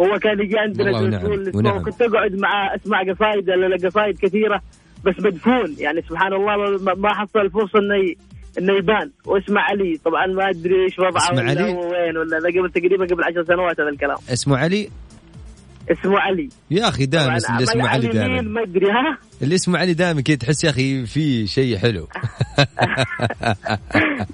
هو 0.00 0.18
كان 0.18 0.40
يجي 0.40 0.58
عندنا 0.58 0.84
والله 0.90 1.00
زي 1.00 1.06
ما 1.08 1.24
ونعم، 1.28 1.50
تقول 1.50 1.56
ونعم. 1.66 1.82
كنت 1.82 2.02
أقعد 2.02 2.34
معاه 2.34 2.76
أسمع 2.76 3.00
قصايد 3.02 3.50
قصايد 3.86 4.18
كثيرة 4.18 4.60
بس 5.04 5.14
مدفون 5.20 5.76
يعني 5.78 6.02
سبحان 6.08 6.32
الله 6.32 6.56
ما- 6.78 6.94
ما 6.94 7.14
حصل 7.14 7.38
الفرصه 7.40 7.78
إنه 7.78 8.14
إنه 8.58 8.72
يبان. 8.78 9.10
واسمع 9.26 9.60
علي. 9.60 10.00
طبعا 10.04 10.26
ما 10.26 10.48
أدري 10.50 10.84
إيش 10.84 10.98
وضعه 10.98 11.30
ولا 11.32 11.64
وين 11.78 12.16
ولا 12.16 12.36
قبل 12.38 12.70
تقريبا 12.74 13.04
قبل 13.04 13.24
عشر 13.24 13.44
سنوات 13.44 13.80
هذا 13.80 13.88
الكلام. 13.88 14.16
اسمه 14.32 14.56
علي. 14.58 14.88
اسمه 15.90 16.18
علي. 16.18 16.48
يا 16.70 16.88
أخي 16.88 17.06
دائما 17.06 17.38
طبعاً 17.38 17.58
اللي 17.58 17.62
اسمه 17.70 17.88
علي 17.88 18.08
دائما 18.08 18.40
ما 18.40 18.62
أدري 18.62 18.86
ها؟ 18.86 19.18
اللي 19.42 19.54
اسمه 19.54 19.78
علي 19.78 19.94
دائما 19.94 20.20
كذا 20.20 20.36
تحس 20.36 20.64
يا 20.64 20.70
أخي 20.70 21.06
في 21.06 21.46
شيء 21.46 21.78
حلو. 21.78 22.08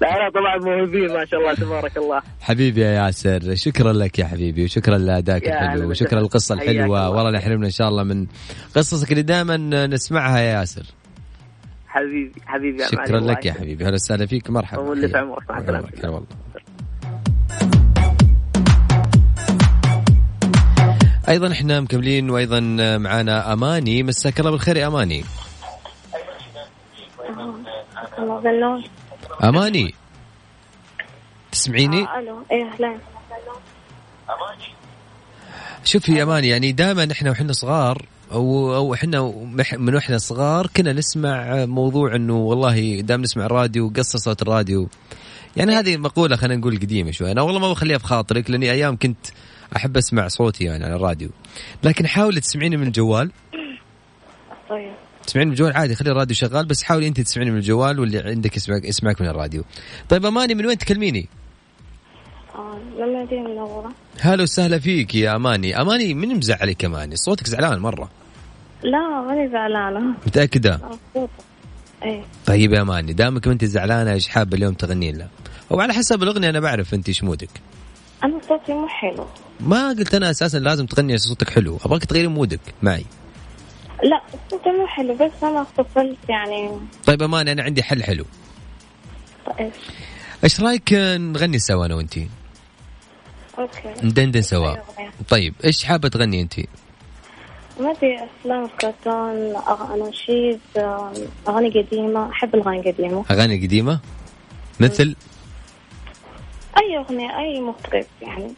لا 0.01 0.07
لا 0.19 0.29
طبعا 0.33 0.57
موهوبين 0.61 1.13
ما 1.13 1.25
شاء 1.25 1.39
الله 1.39 1.53
تبارك 1.53 1.97
الله. 1.97 2.21
حبيبي 2.41 2.81
يا 2.81 2.91
ياسر 2.91 3.55
شكرا 3.55 3.93
لك 3.93 4.19
يا 4.19 4.25
حبيبي 4.25 4.63
وشكرا 4.63 4.97
لأدائك 4.97 5.47
الحلو. 5.47 5.89
وشكرا 5.89 6.19
للقصة 6.19 6.55
الحلوة. 6.55 6.85
الله. 6.85 7.09
والله 7.09 7.31
لا 7.31 7.37
يحرمنا 7.37 7.65
إن 7.65 7.71
شاء 7.71 7.89
الله 7.89 8.03
من 8.03 8.27
قصصك 8.75 9.11
اللي 9.11 9.23
دائما 9.23 9.87
نسمعها 9.87 10.39
يا 10.39 10.59
ياسر. 10.59 10.85
حبيبي 11.87 12.31
حبيبي 12.45 12.83
شكرا 12.83 13.19
لك 13.19 13.45
يا. 13.45 13.53
حبيبي. 13.53 13.85
هلا 13.85 13.93
وسهلا 13.93 14.25
فيك 14.25 14.49
مرحبا. 14.49 15.07
في 15.07 15.17
عمرك، 15.17 15.49
مع 15.49 15.57
السلامة. 15.57 15.87
هلا 15.99 16.09
والله. 16.09 16.27
أيضا 21.29 21.51
إحنا 21.51 21.79
مكملين 21.79 22.29
وأيضا 22.29 22.59
معانا 22.97 23.53
أماني. 23.53 24.03
مساك 24.03 24.39
الله 24.39 24.51
بالخير 24.51 24.77
يا 24.77 24.87
أماني. 24.87 25.23
أماني 29.43 29.93
تسمعيني؟ 31.51 32.01
آه 32.01 32.19
ألو. 32.19 32.43
إيه 32.51 32.63
أهلا. 32.63 32.97
شوفي 35.83 36.15
يا 36.15 36.23
أماني 36.23 36.47
يعني 36.47 36.71
دائما 36.71 37.07
إحنا 37.11 37.29
وإحنا 37.29 37.53
صغار 37.53 38.05
أو 38.31 38.75
أو 38.75 38.93
إحنا 38.93 39.33
من 39.77 39.95
وإحنا 39.95 40.17
صغار 40.17 40.67
كنا 40.67 40.93
نسمع 40.93 41.65
موضوع 41.65 42.15
إنه 42.15 42.37
والله 42.37 43.01
دائما 43.01 43.23
نسمع 43.23 43.45
الراديو 43.45 43.91
قصة 43.95 44.19
صوت 44.19 44.41
الراديو. 44.41 44.89
يعني 45.55 45.73
هذه 45.73 45.97
مقولة 45.97 46.35
خلينا 46.35 46.55
نقول 46.55 46.75
قديمة 46.75 47.11
شوي. 47.11 47.31
أنا 47.31 47.41
والله 47.41 47.59
ما 47.59 47.71
بخليها 47.71 47.97
بخاطرك 47.97 48.49
لأني 48.49 48.71
أيام 48.71 48.97
كنت 48.97 49.27
أحب 49.75 49.97
أسمع 49.97 50.27
صوتي 50.27 50.63
يعني 50.63 50.83
على 50.85 50.95
الراديو. 50.95 51.29
لكن 51.83 52.07
حاولي 52.07 52.39
تسمعيني 52.39 52.77
من 52.77 52.87
الجوال. 52.87 53.31
طيب. 54.69 54.91
تسمعين 55.27 55.47
من 55.47 55.53
الجوال؟ 55.53 55.73
عادي 55.73 55.95
خلي 55.95 56.11
الراديو 56.11 56.35
شغال 56.35 56.65
بس 56.65 56.83
حاولي 56.83 57.07
أنت 57.07 57.21
تسمعيني 57.21 57.51
من 57.51 57.57
الجوال 57.57 57.99
واللي 57.99 58.19
عندك 58.19 58.57
يسمعك 58.57 58.85
يسمعك 58.85 59.21
من 59.21 59.27
الراديو. 59.27 59.63
طيب 60.09 60.25
أماني 60.25 60.55
من 60.55 60.65
وين 60.65 60.77
تكلميني؟ 60.77 61.29
آه 62.55 62.79
من 62.99 63.91
هلا 64.19 64.43
وسهلا 64.43 64.79
فيك 64.79 65.15
يا 65.15 65.35
أماني. 65.35 65.81
أماني 65.81 66.13
من 66.13 66.35
مزعلك 66.35 66.85
أماني؟ 66.85 67.15
صوتك 67.15 67.47
زعلان 67.47 67.79
مرة. 67.79 68.09
لا 68.83 69.21
ماني 69.27 69.49
زعلانة. 69.49 70.15
متأكدة؟ 70.27 70.75
مبسوطة 70.75 71.43
إيه. 72.03 72.21
طيب 72.45 72.73
يا 72.73 72.81
أماني 72.81 73.13
دامك 73.13 73.47
ما 73.47 73.53
أنت 73.53 73.65
زعلانة 73.65 74.13
إيش 74.13 74.27
حابه 74.27 74.57
اليوم 74.57 74.73
تغنين 74.73 75.17
له؟ 75.17 75.27
أو 75.71 75.79
على 75.79 75.93
حسب 75.93 76.23
الأغنية 76.23 76.49
أنا 76.49 76.59
بعرف 76.59 76.93
أنت 76.93 77.07
إيش 77.07 77.23
مودك. 77.23 77.49
أنا 78.23 78.39
صوتي 78.47 78.73
مو 78.73 78.87
حلو. 78.87 79.25
ما 79.59 79.89
قلت 79.89 80.15
أنا 80.15 80.29
أساسا 80.29 80.57
لازم 80.57 80.85
تغني 80.85 81.17
صوتك 81.17 81.49
حلو. 81.49 81.77
أبغاك 81.85 82.05
تغيري 82.05 82.27
مودك 82.27 82.59
معي. 82.81 83.05
لا 84.03 84.21
صوتي 84.51 84.69
مو 84.69 84.87
حلو 84.87 85.13
بس 85.13 85.43
أنا 85.43 85.61
اتصلت 85.61 86.17
يعني. 86.29 86.79
طيب 87.05 87.21
اماني 87.21 87.51
أنا 87.51 87.63
عندي 87.63 87.83
حل 87.83 88.03
حلو. 88.03 88.25
طيب. 89.57 89.71
إيش 90.43 90.61
رأيك 90.61 90.93
نغني 90.93 91.59
سوا 91.59 91.85
أنا 91.85 91.95
وانت 91.95 92.13
okay. 93.59 93.93
ندندن 94.03 94.41
سوا. 94.41 94.69
أغنية. 94.69 95.11
طيب 95.29 95.53
إيش 95.65 95.83
حابة 95.83 96.09
تغني 96.09 96.41
انت 96.41 96.53
ما 97.79 97.91
أدري 97.91 98.19
افلام 98.23 98.67
كرتون 98.81 99.55
اناشيد 99.93 100.59
أغاني 101.47 101.69
قديمة. 101.69 102.31
أحب 102.31 102.55
الأغاني 102.55 102.89
القديمة. 102.89 103.25
أغاني 103.31 103.65
قديمة؟ 103.65 103.99
مثل؟ 104.79 105.15
أي 106.77 106.97
أغنية 106.97 107.39
أي 107.39 107.61
مطرب 107.61 108.05
يعني. 108.21 108.53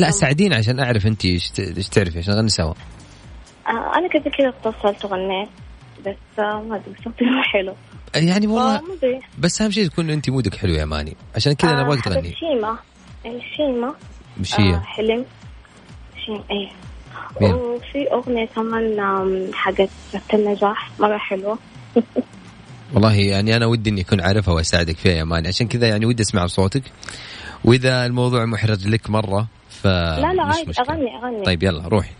لا 0.00 0.10
ساعديني 0.10 0.54
عشان 0.54 0.80
أعرف 0.80 1.06
أنت 1.06 1.24
إيش 1.24 1.50
تعرفي 1.92 2.18
عشان 2.18 2.34
نغني 2.34 2.48
سوا. 2.48 2.74
آه، 3.66 3.98
أنا 3.98 4.08
كذا 4.08 4.30
كذا 4.38 4.48
اتصلت 4.48 5.04
وغنيت 5.04 5.48
بس 6.06 6.38
آه، 6.38 6.62
ما 6.62 6.76
أدري 6.76 6.94
صوتي 7.04 7.24
مو 7.24 7.42
حلو. 7.42 7.74
يعني 8.14 8.46
والله 8.46 8.76
آه، 8.76 8.80
ما 8.80 8.94
أدري. 8.94 9.20
بس 9.38 9.62
أهم 9.62 9.70
شيء 9.70 9.86
تكون 9.88 10.10
أنت 10.10 10.30
مودك 10.30 10.54
حلو 10.54 10.72
يا 10.72 10.84
ماني. 10.84 11.16
عشان 11.36 11.52
كذا 11.52 11.70
أنا 11.70 11.82
أبغاك 11.82 12.04
تغني. 12.04 12.34
شيمة. 12.34 12.78
إيه، 13.24 13.40
شيمة. 13.56 13.94
مش 14.40 14.54
آه 14.54 14.80
حلم. 14.80 15.24
شيم 16.26 16.42
إيه؟ 16.50 16.68
وفي 17.52 18.12
أغنية 18.12 18.44
كمان 18.46 19.50
حقت 19.54 19.88
النجاح 20.34 20.90
مرة 21.00 21.18
حلوة. 21.18 21.58
والله 22.94 23.14
يعني 23.14 23.56
أنا 23.56 23.66
ودي 23.66 23.90
إني 23.90 24.00
أكون 24.00 24.20
عارفها 24.20 24.54
وأساعدك 24.54 24.96
فيها 24.96 25.12
يا 25.12 25.24
ماني 25.24 25.48
عشان 25.48 25.68
كذا 25.68 25.88
يعني 25.88 26.06
ودي 26.06 26.22
أسمع 26.22 26.46
صوتك. 26.46 26.82
وإذا 27.64 28.06
الموضوع 28.06 28.44
محرج 28.44 28.88
لك 28.88 29.10
مرة 29.10 29.46
ف 29.70 29.84
لا 29.86 30.32
لا 30.34 30.46
مش 30.46 30.78
عادي. 30.78 30.80
أغني 30.80 31.16
أغني. 31.16 31.42
طيب 31.44 31.62
يلا 31.62 31.88
روحي. 31.88 32.10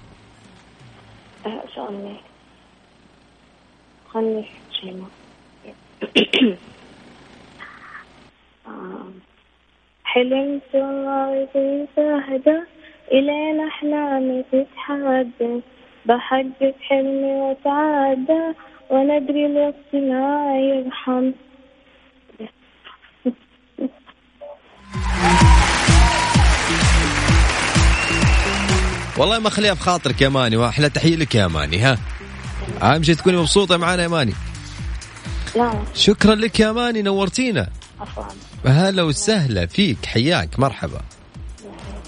آه، 1.47 1.63
شو 1.75 1.85
أغني؟ 1.85 2.17
أغني 4.17 4.45
شيمة 4.81 5.07
آم، 8.67 9.13
حلمت 10.05 10.75
وعيدي 10.75 11.87
تهدى 11.97 12.59
إلين 13.13 13.61
أحلامي 13.69 14.43
تتحدث 14.53 15.63
بحقق 16.07 16.75
حلمي 16.81 17.33
وأتعدى 17.41 18.55
وندري 18.91 19.47
الوقت 19.47 19.95
ما 19.95 20.57
يرحم. 20.59 21.33
والله 29.19 29.39
ما 29.39 29.51
خليها 29.51 29.73
بخاطرك 29.75 30.21
يا 30.23 30.29
ماني 30.29 30.57
واحلى 30.57 30.91
تحية 30.91 31.17
لك 31.17 31.35
يا 31.35 31.47
ماني 31.47 31.79
ها. 31.79 31.99
أهم 32.83 33.03
شيء 33.03 33.15
تكوني 33.15 33.37
مبسوطة 33.37 33.77
معنا 33.77 34.03
يا 34.03 34.09
ماني. 34.09 34.33
لا 35.57 35.73
شكرا 35.95 36.35
لك 36.35 36.61
يا 36.61 36.73
ماني 36.73 37.03
نورتينا. 37.03 37.69
عفوا. 38.01 38.25
هلا 38.67 39.03
وسهلا 39.03 39.67
فيك 39.67 40.07
حياك 40.07 40.61
مرحبا. 40.61 41.01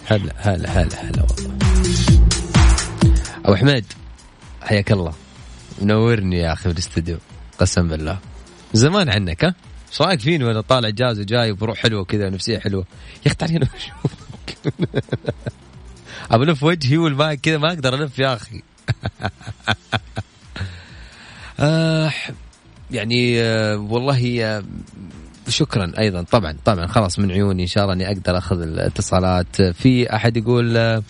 هلا 0.07 0.33
هلا 0.37 0.69
هلا 0.69 1.05
هلا 1.05 1.23
والله. 1.23 1.59
أبو 3.45 3.57
حميد 3.57 3.85
حياك 4.63 4.93
الله. 4.93 5.13
منورني 5.83 6.39
يا 6.39 6.53
أخي 6.53 6.63
في 6.63 6.71
الاستوديو 6.71 7.19
قسم 7.59 7.89
بالله. 7.89 8.19
زمان 8.73 9.09
عنك 9.09 9.45
ها؟ 9.45 9.55
إيش 9.91 10.03
رأيك 10.03 10.21
فيني 10.21 10.45
وأنا 10.45 10.61
طالع 10.61 10.89
جاز 10.89 11.21
وجاي 11.21 11.53
بروح 11.53 11.79
حلوة 11.79 12.05
كذا 12.05 12.27
ونفسيه 12.27 12.59
حلوة؟ 12.59 12.85
يا 13.17 13.27
أخي 13.27 13.35
تعالي 13.35 13.57
أنا 13.57 13.67
اشوفك 13.77 14.75
ابى 16.31 16.45
الف 16.45 16.63
وجهي 16.63 16.97
والمايك 16.97 17.41
كذا 17.41 17.59
ما 17.59 17.69
أقدر 17.69 17.95
ألف 17.95 18.19
يا 18.19 18.35
أخي. 18.35 18.63
آه 21.61 22.13
يعني 22.91 23.43
آه 23.43 23.77
والله 23.77 24.45
آه 24.45 24.65
شكرا 25.49 25.93
أيضا 25.99 26.23
طبعا 26.23 26.57
طبعا 26.65 26.87
خلاص 26.87 27.19
من 27.19 27.31
عيوني 27.33 27.63
إن 27.63 27.67
شاء 27.67 27.83
الله 27.83 27.95
إني 27.95 28.07
أقدر 28.07 28.39
أخذ 28.39 28.63
الاتصالات. 28.63 29.63
في 29.63 30.15
أحد 30.15 30.37
يقول 30.37 30.77
آه، 30.77 31.03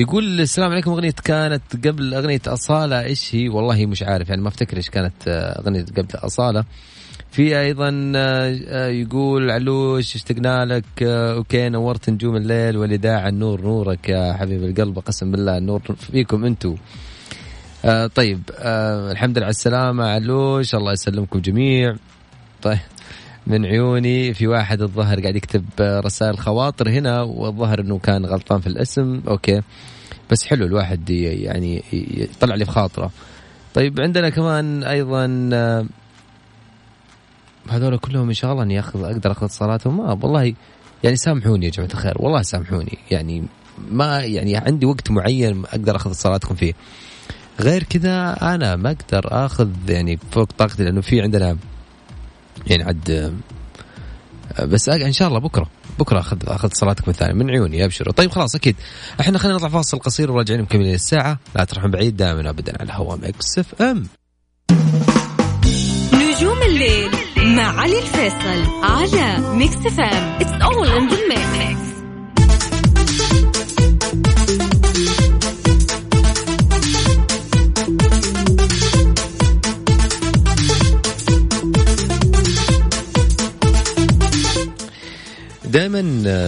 يقول 0.00 0.40
السلام 0.40 0.70
عليكم 0.70 0.90
أغنية 0.90 1.14
كانت 1.24 1.86
قبل 1.86 2.14
أغنية 2.14 2.40
أصالة. 2.46 3.02
إيش 3.02 3.34
هي؟ 3.34 3.48
والله 3.48 3.86
مش 3.86 4.02
عارف 4.02 4.28
يعني 4.28 4.42
ما 4.42 4.48
أفتكر 4.48 4.76
إيش 4.76 4.90
كانت 4.90 5.28
آه، 5.28 5.60
أغنية 5.60 5.84
قبل 5.96 6.08
أصالة. 6.14 6.64
في 7.30 7.60
أيضا 7.60 8.12
آه، 8.16 8.58
آه، 8.68 8.88
يقول 8.88 9.50
علوش 9.50 10.14
اشتقنا 10.14 10.64
لك 10.64 11.02
okay 11.02 11.68
نورت 11.68 12.10
نجوم 12.10 12.36
الليل 12.36 12.76
والاذاعه 12.76 13.28
النور 13.28 13.60
نورك 13.60 14.08
يا 14.08 14.32
حبيب 14.32 14.64
القلب 14.64 14.98
قسم 14.98 15.30
بالله 15.30 15.58
النور 15.58 15.80
فيكم 16.12 16.44
أنتم 16.44 16.76
طيب 18.14 18.40
الحمد 19.12 19.36
لله 19.38 19.46
على 19.46 19.50
السلامة. 19.50 20.04
علوش 20.04 20.74
الله 20.74 20.92
يسلمكم 20.92 21.38
جميع. 21.40 21.96
طيب. 22.62 22.78
من 23.46 23.66
عيوني 23.66 24.34
في 24.34 24.46
واحد 24.46 24.82
الظهر 24.82 25.20
قاعد 25.20 25.36
يكتب 25.36 25.64
آه، 25.80 26.00
رسائل 26.00 26.38
خواطر 26.38 26.90
هنا 26.90 27.22
والظهر 27.22 27.80
إنه 27.80 27.98
كان 27.98 28.26
غلطان 28.26 28.60
في 28.60 28.66
الاسم. 28.66 29.20
okay. 29.28 29.62
بس 30.30 30.44
حلو 30.44 30.66
الواحد 30.66 31.10
يعني 31.10 31.82
يطلع 31.92 32.54
لي 32.54 32.64
في 32.64 32.70
خاطره 32.70 33.10
طيب 33.74 34.00
عندنا 34.00 34.30
كمان 34.30 34.84
أيضا 34.84 35.50
آه، 35.52 35.86
هذول 37.68 37.98
كلهم 37.98 38.28
إن 38.28 38.34
شاء 38.34 38.52
الله 38.52 38.62
إني 38.62 38.80
اخذ 38.80 39.04
أقدر 39.04 39.32
أخذ 39.32 39.44
اتصالاتهم 39.44 39.96
ما 39.96 40.12
والله 40.12 40.54
يعني 41.04 41.16
سامحوني 41.16 41.66
يا 41.66 41.70
جماعة 41.70 41.90
الخير. 41.90 42.14
والله 42.16 42.42
سامحوني. 42.42 42.98
يعني 43.10 43.44
ما 43.90 44.20
يعني 44.20 44.56
عندي 44.56 44.86
وقت 44.86 45.10
معين 45.10 45.64
أقدر 45.64 45.96
أخذ 45.96 46.10
اتصالاتكم 46.10 46.54
فيه. 46.54 46.72
غير 47.60 47.82
كذا 47.82 48.36
أنا 48.54 48.76
ما 48.76 48.90
أقدر 48.90 49.46
أخذ 49.46 49.68
يعني 49.88 50.18
فوق 50.30 50.48
طاقتي 50.58 50.84
لأنه 50.84 51.00
في 51.00 51.20
عندنا 51.20 51.56
يعني 52.66 52.82
عد 52.82 53.10
آه، 54.58 54.64
بس 54.64 54.88
إن 54.88 55.12
شاء 55.12 55.28
الله 55.28 55.40
بكرة 55.40 55.66
بكرة 55.98 56.18
اخذ 56.18 56.38
أخذ 56.46 56.68
صلاتكم 56.72 57.10
الثانية 57.10 57.34
من 57.34 57.50
عيوني 57.50 57.84
ابشروا 57.84 58.12
طيب 58.12 58.30
خلاص 58.30 58.54
أكيد. 58.54 58.76
إحنا 59.20 59.38
خلينا 59.38 59.56
نطلع 59.56 59.68
فاصل 59.68 59.98
قصير 59.98 60.32
وراجعين 60.32 60.62
مكملين 60.62 60.94
الساعة. 60.94 61.38
لا 61.56 61.64
تروحون 61.64 61.90
بعيد 61.90 62.16
دائما 62.16 62.50
ابدا 62.50 62.80
على 62.80 62.92
هوا 62.92 63.16
Mix 63.16 63.58
FM. 63.58 64.06
نجوم 66.14 66.62
الليل 66.62 67.10
مع 67.36 67.80
علي 67.80 67.98
الفيصل 67.98 68.70
على 68.82 69.56
Mix 69.56 69.76
FM. 69.76 70.38
It's 70.40 70.62
all 70.62 70.88
in 70.88 71.08
the 71.08 71.16
دائما 85.70 86.02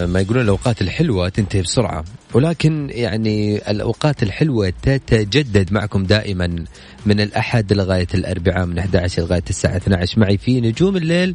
ما 0.07 0.21
يقولون 0.21 0.43
الأوقات 0.43 0.83
الحلوة 0.83 1.29
تنتهي 1.29 1.63
بسرعة. 1.63 2.05
ولكن 2.35 2.91
يعني 2.93 3.71
الأوقات 3.71 4.23
الحلوة 4.23 4.73
تتجدد 4.83 5.73
معكم 5.73 6.05
دائما 6.05 6.65
من 7.07 7.21
الأحد 7.21 7.73
لغاية 7.73 8.07
الأربعاء 8.15 8.67
من 8.67 8.79
11 8.79 9.23
لغاية 9.23 9.43
الساعة 9.51 9.77
12 9.77 10.21
معي 10.21 10.39
في 10.39 10.61
نجوم 10.61 10.97
الليل 10.97 11.35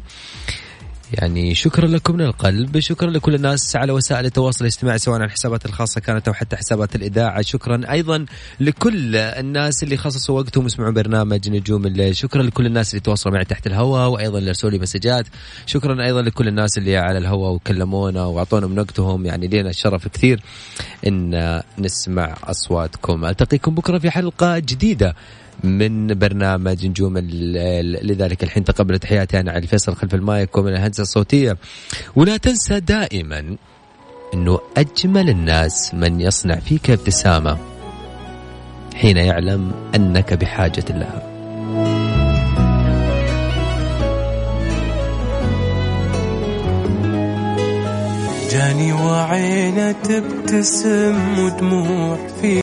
يعني 1.12 1.54
شكرا 1.54 1.86
لكم 1.86 2.14
من 2.14 2.20
القلب 2.20 2.78
شكرا 2.78 3.10
لكل 3.10 3.34
الناس 3.34 3.76
على 3.76 3.92
وسائل 3.92 4.26
التواصل 4.26 4.60
الاجتماعي 4.60 4.98
سواء 4.98 5.16
على 5.16 5.24
الحسابات 5.24 5.66
الخاصة 5.66 6.00
كانت 6.00 6.28
أو 6.28 6.34
حتى 6.34 6.56
حسابات 6.56 6.96
الإذاعة. 6.96 7.42
شكرا 7.42 7.90
أيضا 7.90 8.26
لكل 8.60 9.16
الناس 9.16 9.82
اللي 9.82 9.96
خصصوا 9.96 10.40
وقتهم 10.40 10.66
يسمعون 10.66 10.94
برنامج 10.94 11.50
نجوم 11.50 11.86
الليل. 11.86 12.16
شكرا 12.16 12.42
لكل 12.42 12.66
الناس 12.66 12.90
اللي 12.90 13.00
تواصلوا 13.00 13.34
معي 13.34 13.44
تحت 13.44 13.66
الهواء 13.66 14.08
وأيضا 14.08 14.38
اللي 14.38 14.48
أرسلوا 14.48 14.72
لي 14.72 14.78
مسجات. 14.78 15.26
شكرا 15.66 16.04
أيضا 16.04 16.22
لكل 16.22 16.48
الناس 16.48 16.78
اللي 16.78 16.96
على 16.96 17.18
الهواء 17.18 17.52
وكلمونا 17.52 18.24
وأعطونا 18.24 18.66
من 18.66 18.78
وقتهم 18.78 19.26
يعني 19.26 19.48
لنا 19.48 19.70
الشرف 19.70 20.08
كثير 20.08 20.40
إن 21.06 21.62
نسمع 21.78 22.36
أصواتكم. 22.44 23.24
ألتقيكم 23.24 23.74
بكرة 23.74 23.98
في 23.98 24.10
حلقة 24.10 24.58
جديدة. 24.58 25.14
من 25.64 26.06
برنامج 26.06 26.86
نجوم 26.86 27.18
لذلك 27.18 28.42
الحين 28.44 28.64
تقبل 28.64 28.98
تحياتي 28.98 29.40
أنا 29.40 29.50
علي 29.50 29.62
الفيصل 29.62 29.94
خلف 29.94 30.14
المايك 30.14 30.56
ومن 30.56 30.72
الهندسة 30.72 31.02
الصوتية. 31.02 31.56
ولا 32.16 32.36
تنسى 32.36 32.80
دائما 32.80 33.56
أنه 34.34 34.58
أجمل 34.76 35.30
الناس 35.30 35.94
من 35.94 36.20
يصنع 36.20 36.56
فيك 36.56 36.90
ابتسامة 36.90 37.58
حين 38.94 39.16
يعلم 39.16 39.72
أنك 39.94 40.34
بحاجة 40.34 40.84
لها. 40.90 41.22
جاني 48.52 48.92
وعينة 48.92 49.92
تبتسم 49.92 51.38
ودموع 51.38 52.18
في 52.40 52.56